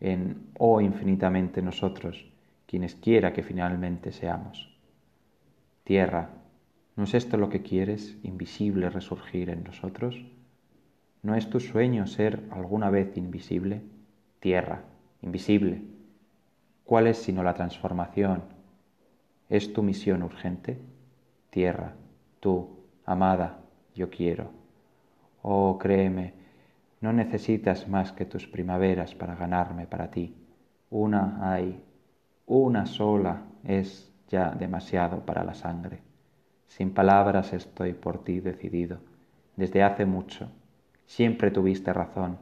[0.00, 2.30] en oh infinitamente nosotros,
[2.66, 4.78] quienes quiera que finalmente seamos.
[5.84, 6.30] Tierra,
[6.96, 10.24] ¿no es esto lo que quieres, invisible, resurgir en nosotros?
[11.22, 13.82] ¿No es tu sueño ser alguna vez invisible?
[14.40, 14.84] Tierra,
[15.20, 15.82] invisible.
[16.90, 18.42] ¿Cuál es sino la transformación?
[19.48, 20.76] ¿Es tu misión urgente?
[21.48, 21.94] Tierra,
[22.40, 23.60] tú, amada,
[23.94, 24.50] yo quiero.
[25.42, 26.34] Oh, créeme,
[27.00, 30.34] no necesitas más que tus primaveras para ganarme para ti.
[30.90, 31.80] Una hay,
[32.46, 36.02] una sola es ya demasiado para la sangre.
[36.66, 38.98] Sin palabras estoy por ti decidido.
[39.54, 40.50] Desde hace mucho,
[41.06, 42.36] siempre tuviste razón,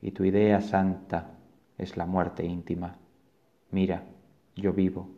[0.00, 1.36] y tu idea santa
[1.78, 2.96] es la muerte íntima.
[3.72, 4.04] Mira,
[4.54, 5.08] yo vivo.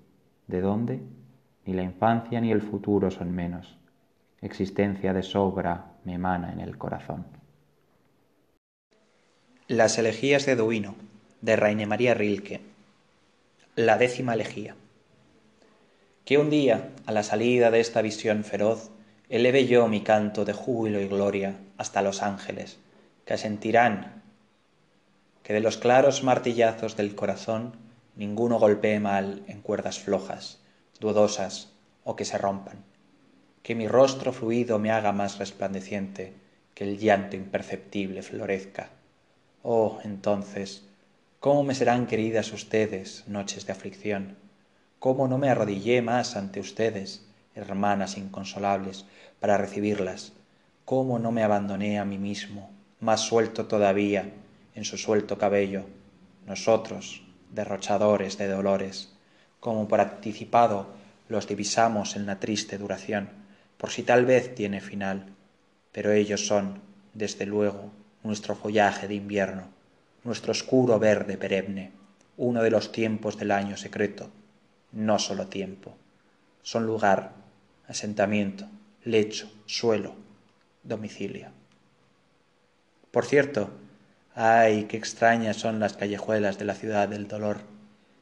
[0.47, 1.01] ¿De dónde?
[1.67, 3.77] Ni la infancia ni el futuro son menos.
[4.41, 7.27] Existencia de sobra me emana en el corazón.
[9.67, 10.95] Las elegías de Duino,
[11.41, 12.61] de Raine María Rilke.
[13.75, 14.77] La décima elegía.
[16.25, 18.91] Que un día, a la salida de esta visión feroz,
[19.29, 22.79] eleve yo mi canto de júbilo y gloria hasta los ángeles,
[23.25, 24.23] que asentirán
[25.43, 27.84] que de los claros martillazos del corazón
[28.17, 30.61] ninguno golpee mal en cuerdas flojas,
[31.01, 31.73] dudosas
[32.05, 32.85] o que se rompan.
[33.63, 36.35] Que mi rostro fluido me haga más resplandeciente,
[36.75, 38.91] que el llanto imperceptible florezca
[39.67, 40.83] Oh, entonces,
[41.41, 44.37] ¿cómo me serán queridas ustedes, noches de aflicción?
[44.99, 49.07] ¿Cómo no me arrodillé más ante ustedes, hermanas inconsolables,
[49.41, 50.35] para recibirlas?
[50.85, 54.35] ¿Cómo no me abandoné a mí mismo, más suelto todavía,
[54.75, 55.87] en su suelto cabello,
[56.45, 57.24] nosotros,
[57.55, 59.13] derrochadores de dolores,
[59.61, 60.89] como por anticipado
[61.29, 63.31] los divisamos en la triste duración,
[63.79, 65.27] por si tal vez tiene final,
[65.93, 66.81] pero ellos son,
[67.15, 67.91] desde luego,
[68.23, 69.69] nuestro follaje de invierno,
[70.25, 71.93] nuestro oscuro verde perenne,
[72.37, 74.31] uno de los tiempos del año secreto,
[74.93, 75.97] no solo tiempo.
[76.63, 77.33] Son lugar,
[77.87, 78.67] asentamiento,
[79.05, 80.15] lecho, suelo,
[80.83, 81.49] domicilio.
[83.11, 83.71] Por cierto,
[84.35, 87.59] ay, qué extrañas son las callejuelas de la ciudad del dolor,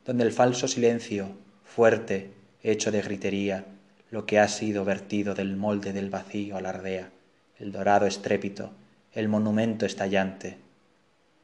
[0.05, 1.31] donde el falso silencio,
[1.65, 2.33] fuerte,
[2.63, 3.65] hecho de gritería,
[4.11, 7.11] lo que ha sido vertido del molde del vacío alardea,
[7.59, 8.73] el dorado estrépito,
[9.13, 10.59] el monumento estallante.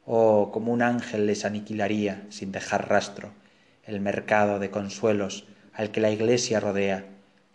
[0.05, 3.33] Oh, como un ángel les aniquilaría, sin dejar rastro,
[3.85, 7.07] el mercado de consuelos al que la iglesia rodea,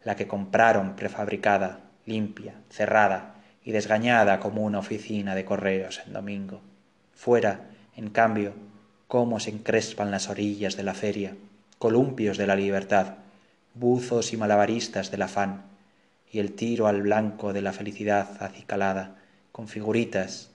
[0.03, 6.72] la que compraron prefabricada, limpia, cerrada y desgañada como una oficina de correos en domingo.
[7.16, 8.53] Fuera, en cambio,
[9.07, 11.36] cómo se encrespan las orillas de la feria,
[11.78, 13.16] columpios de la libertad,
[13.76, 15.64] buzos y malabaristas del afán,
[16.32, 19.18] y el tiro al blanco de la felicidad acicalada,
[19.51, 20.49] con figuritas,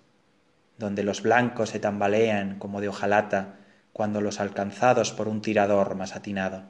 [0.76, 3.56] donde los blancos se tambalean como de hojalata
[3.92, 6.62] cuando los alcanzados por un tirador más atinado.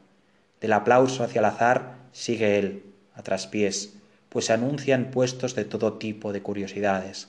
[0.60, 2.84] Del aplauso hacia el azar sigue él,
[3.14, 3.94] a traspiés,
[4.28, 7.28] pues se anuncian puestos de todo tipo de curiosidades,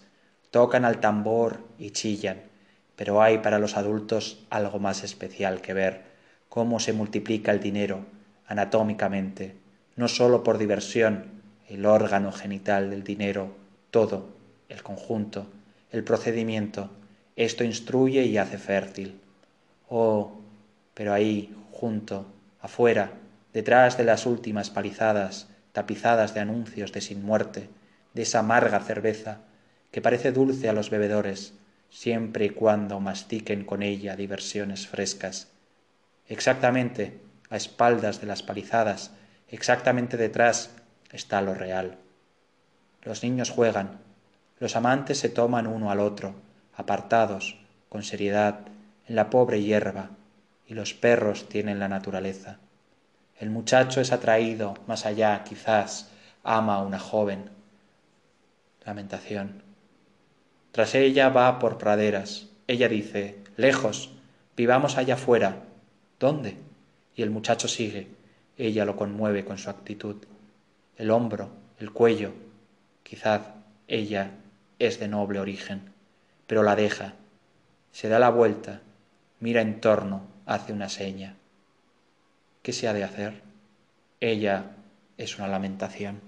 [0.52, 2.49] tocan al tambor y chillan,
[3.00, 6.02] pero hay para los adultos algo más especial que ver
[6.50, 8.06] cómo se multiplica el dinero
[8.46, 9.56] anatómicamente,
[9.96, 11.28] no sólo por diversión,
[11.70, 13.56] el órgano genital del dinero,
[13.90, 14.28] todo,
[14.68, 15.48] el conjunto,
[15.94, 16.90] el procedimiento,
[17.38, 19.22] esto instruye y hace fértil.
[19.88, 20.42] Oh,
[20.94, 22.26] pero ahí, junto,
[22.60, 23.14] afuera,
[23.54, 27.70] detrás de las últimas palizadas, tapizadas de anuncios de sin muerte,
[28.14, 29.38] de esa amarga cerveza,
[29.90, 31.54] que parece dulce a los bebedores,
[31.90, 35.50] siempre y cuando mastiquen con ella diversiones frescas.
[36.28, 37.20] Exactamente,
[37.50, 39.12] a espaldas de las palizadas,
[39.48, 40.72] exactamente detrás,
[41.12, 41.98] está lo real.
[43.02, 44.00] Los niños juegan,
[44.60, 46.36] los amantes se toman uno al otro,
[46.76, 48.60] apartados, con seriedad,
[49.08, 50.12] en la pobre hierba,
[50.68, 52.60] y los perros tienen la naturaleza.
[53.40, 56.12] El muchacho es atraído, más allá, quizás,
[56.44, 57.50] ama a una joven.
[58.86, 59.69] Lamentación.
[60.72, 62.48] Tras ella va por praderas.
[62.68, 64.12] Ella dice, lejos,
[64.56, 65.64] vivamos allá afuera.
[66.20, 66.58] ¿Dónde?
[67.16, 68.08] Y el muchacho sigue.
[68.58, 70.18] Ella lo conmueve con su actitud.
[70.98, 71.50] El hombro,
[71.80, 72.34] el cuello.
[73.04, 73.42] Quizás
[73.88, 74.32] ella
[74.78, 75.92] es de noble origen,
[76.46, 77.16] pero la deja.
[77.92, 78.82] Se da la vuelta,
[79.40, 81.36] mira en torno, hace una seña.
[82.62, 83.42] ¿Qué se ha de hacer?
[84.20, 84.76] Ella
[85.18, 86.22] es una lamentación.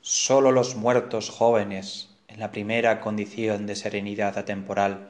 [0.00, 5.08] Sólo los muertos jóvenes en la primera condición de serenidad atemporal,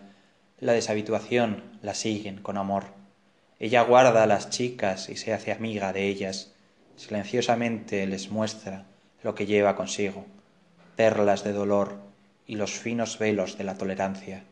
[0.60, 2.84] la deshabituación, la siguen con amor.
[3.58, 6.52] Ella guarda a las chicas y se hace amiga de ellas,
[6.94, 8.84] silenciosamente les muestra
[9.24, 10.24] lo que lleva consigo,
[10.94, 11.98] perlas de dolor
[12.46, 14.44] y los finos velos de la tolerancia.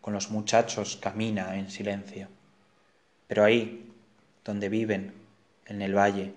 [0.00, 2.26] Con los muchachos camina en silencio.
[3.28, 3.92] Pero ahí,
[4.44, 5.14] donde viven,
[5.66, 6.34] en el valle,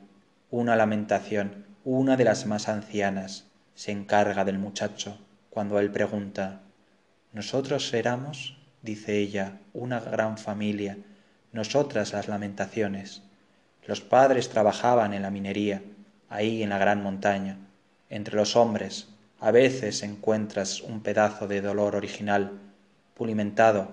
[0.51, 5.17] una lamentación, una de las más ancianas, se encarga del muchacho
[5.51, 6.61] cuando él pregunta
[7.33, 10.97] nosotros éramos dice ella una gran familia
[11.51, 13.23] nosotras las lamentaciones.
[13.85, 15.81] Los padres trabajaban en la minería
[16.29, 17.57] ahí en la gran montaña.
[18.09, 19.09] Entre los hombres
[19.41, 22.53] a veces encuentras un pedazo de dolor original
[23.13, 23.91] pulimentado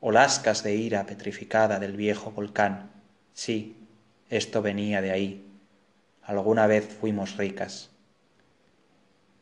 [0.00, 2.90] o lascas de ira petrificada del viejo volcán.
[3.34, 3.76] Sí
[4.30, 5.50] esto venía de ahí.
[6.22, 7.93] Alguna vez fuimos ricas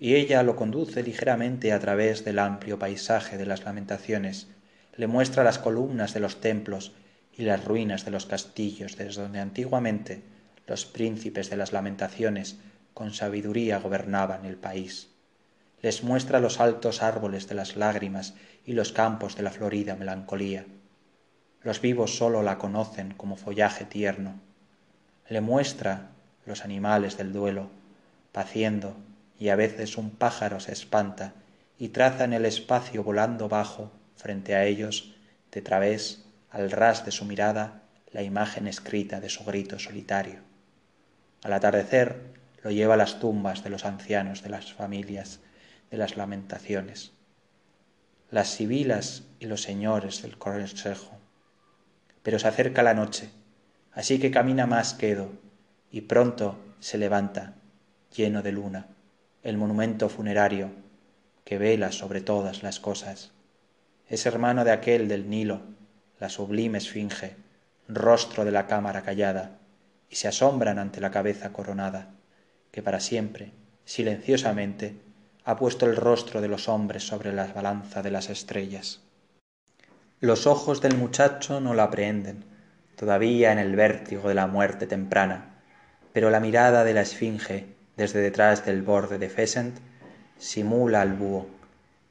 [0.03, 4.49] y ella lo conduce ligeramente a través del amplio paisaje de las lamentaciones,
[4.97, 6.91] le muestra las columnas de los templos
[7.33, 10.25] y las ruinas de los castillos desde donde antiguamente
[10.67, 12.59] los príncipes de las lamentaciones
[12.95, 15.11] con sabiduría gobernaban el país.
[15.83, 18.35] Les muestra los altos árboles de las lágrimas
[18.67, 20.67] y los campos de la florida melancolía.
[21.63, 24.35] Los vivos sólo la conocen como follaje tierno.
[25.29, 26.11] Le muestra
[26.45, 27.71] los animales del duelo,
[28.33, 28.97] paciendo
[29.43, 31.35] y a veces un pájaro se espanta
[31.77, 35.17] y traza en el espacio volando bajo frente a ellos
[35.51, 37.83] de través al ras de su mirada
[38.13, 40.43] la imagen escrita de su grito solitario.
[41.43, 42.23] Al atardecer
[42.63, 45.41] lo lleva a las tumbas de los ancianos de las familias
[45.91, 47.11] de las lamentaciones,
[48.31, 51.19] las sibilas y los señores del consejo.
[52.23, 53.29] Pero se acerca la noche,
[53.91, 55.33] así que camina más quedo
[55.91, 57.55] y pronto se levanta
[58.13, 58.92] lleno de luna
[59.43, 60.71] el monumento funerario
[61.45, 63.33] que vela sobre todas las cosas.
[64.09, 65.63] Es hermano de aquel del Nilo,
[66.21, 67.35] la sublime esfinge,
[67.89, 69.59] rostro de la cámara callada,
[70.09, 72.11] y se asombran ante la cabeza coronada,
[72.71, 73.53] que para siempre,
[73.85, 75.01] silenciosamente,
[75.45, 79.01] ha puesto el rostro de los hombres sobre la balanza de las estrellas.
[80.21, 82.45] Los ojos del muchacho no la aprehenden,
[82.95, 85.63] todavía en el vértigo de la muerte temprana,
[86.13, 89.79] pero la mirada de la esfinge desde detrás del borde de Pheasant,
[90.39, 91.47] simula al búho,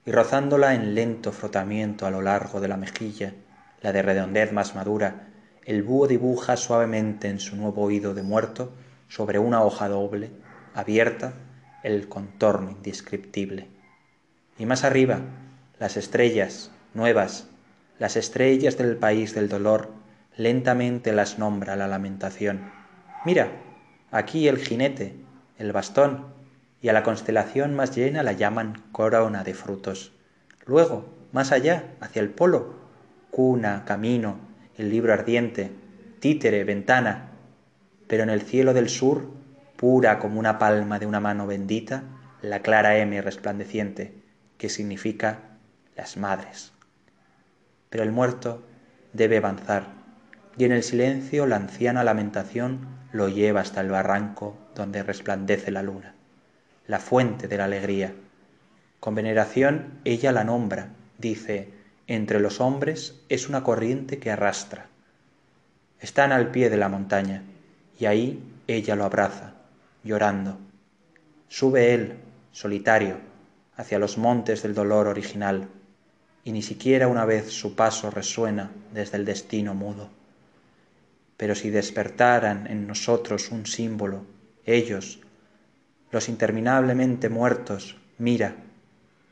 [0.05, 3.33] y rozándola en lento frotamiento a lo largo de la mejilla,
[3.81, 5.27] la de redondez más madura,
[5.65, 8.71] el búho dibuja suavemente en su nuevo oído de muerto,
[9.07, 10.31] sobre una hoja doble,
[10.73, 11.33] abierta,
[11.83, 13.67] el contorno indescriptible.
[14.57, 15.19] Y más arriba,
[15.79, 17.47] las estrellas, nuevas,
[17.99, 19.91] las estrellas del país del dolor,
[20.37, 22.71] lentamente las nombra la lamentación.
[23.25, 23.51] Mira,
[24.11, 25.15] aquí el jinete,
[25.61, 26.25] el bastón,
[26.81, 30.11] y a la constelación más llena la llaman corona de frutos.
[30.65, 32.73] Luego, más allá, hacia el polo,
[33.29, 34.39] cuna, camino,
[34.77, 35.71] el libro ardiente,
[36.19, 37.29] títere, ventana,
[38.07, 39.29] pero en el cielo del sur,
[39.77, 42.03] pura como una palma de una mano bendita,
[42.41, 44.15] la clara M resplandeciente,
[44.57, 45.39] que significa
[45.95, 46.73] las madres.
[47.89, 48.63] Pero el muerto
[49.13, 49.85] debe avanzar,
[50.57, 55.83] y en el silencio la anciana lamentación lo lleva hasta el barranco donde resplandece la
[55.83, 56.13] luna,
[56.87, 58.13] la fuente de la alegría.
[58.99, 61.69] Con veneración ella la nombra, dice,
[62.07, 64.87] entre los hombres es una corriente que arrastra.
[65.99, 67.43] Están al pie de la montaña,
[67.99, 69.53] y ahí ella lo abraza,
[70.03, 70.57] llorando.
[71.47, 72.15] Sube él,
[72.51, 73.17] solitario,
[73.75, 75.67] hacia los montes del dolor original,
[76.43, 80.09] y ni siquiera una vez su paso resuena desde el destino mudo.
[81.41, 84.27] Pero si despertaran en nosotros un símbolo,
[84.63, 85.21] ellos,
[86.11, 88.57] los interminablemente muertos, mira,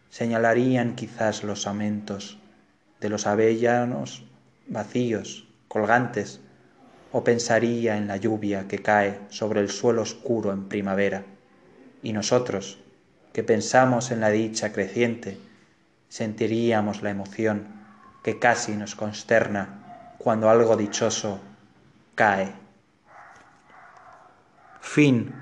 [0.10, 2.40] señalarían quizás los amentos
[3.00, 4.24] de los avellanos
[4.66, 6.42] vacíos, colgantes,
[7.12, 11.26] o pensaría en la lluvia que cae sobre el suelo oscuro en primavera,
[12.02, 12.80] y nosotros,
[13.34, 15.38] que pensamos en la dicha creciente,
[16.08, 17.68] sentiríamos la emoción
[18.24, 21.40] que casi nos consterna cuando algo dichoso
[22.20, 22.54] cae.
[24.82, 25.34] Fin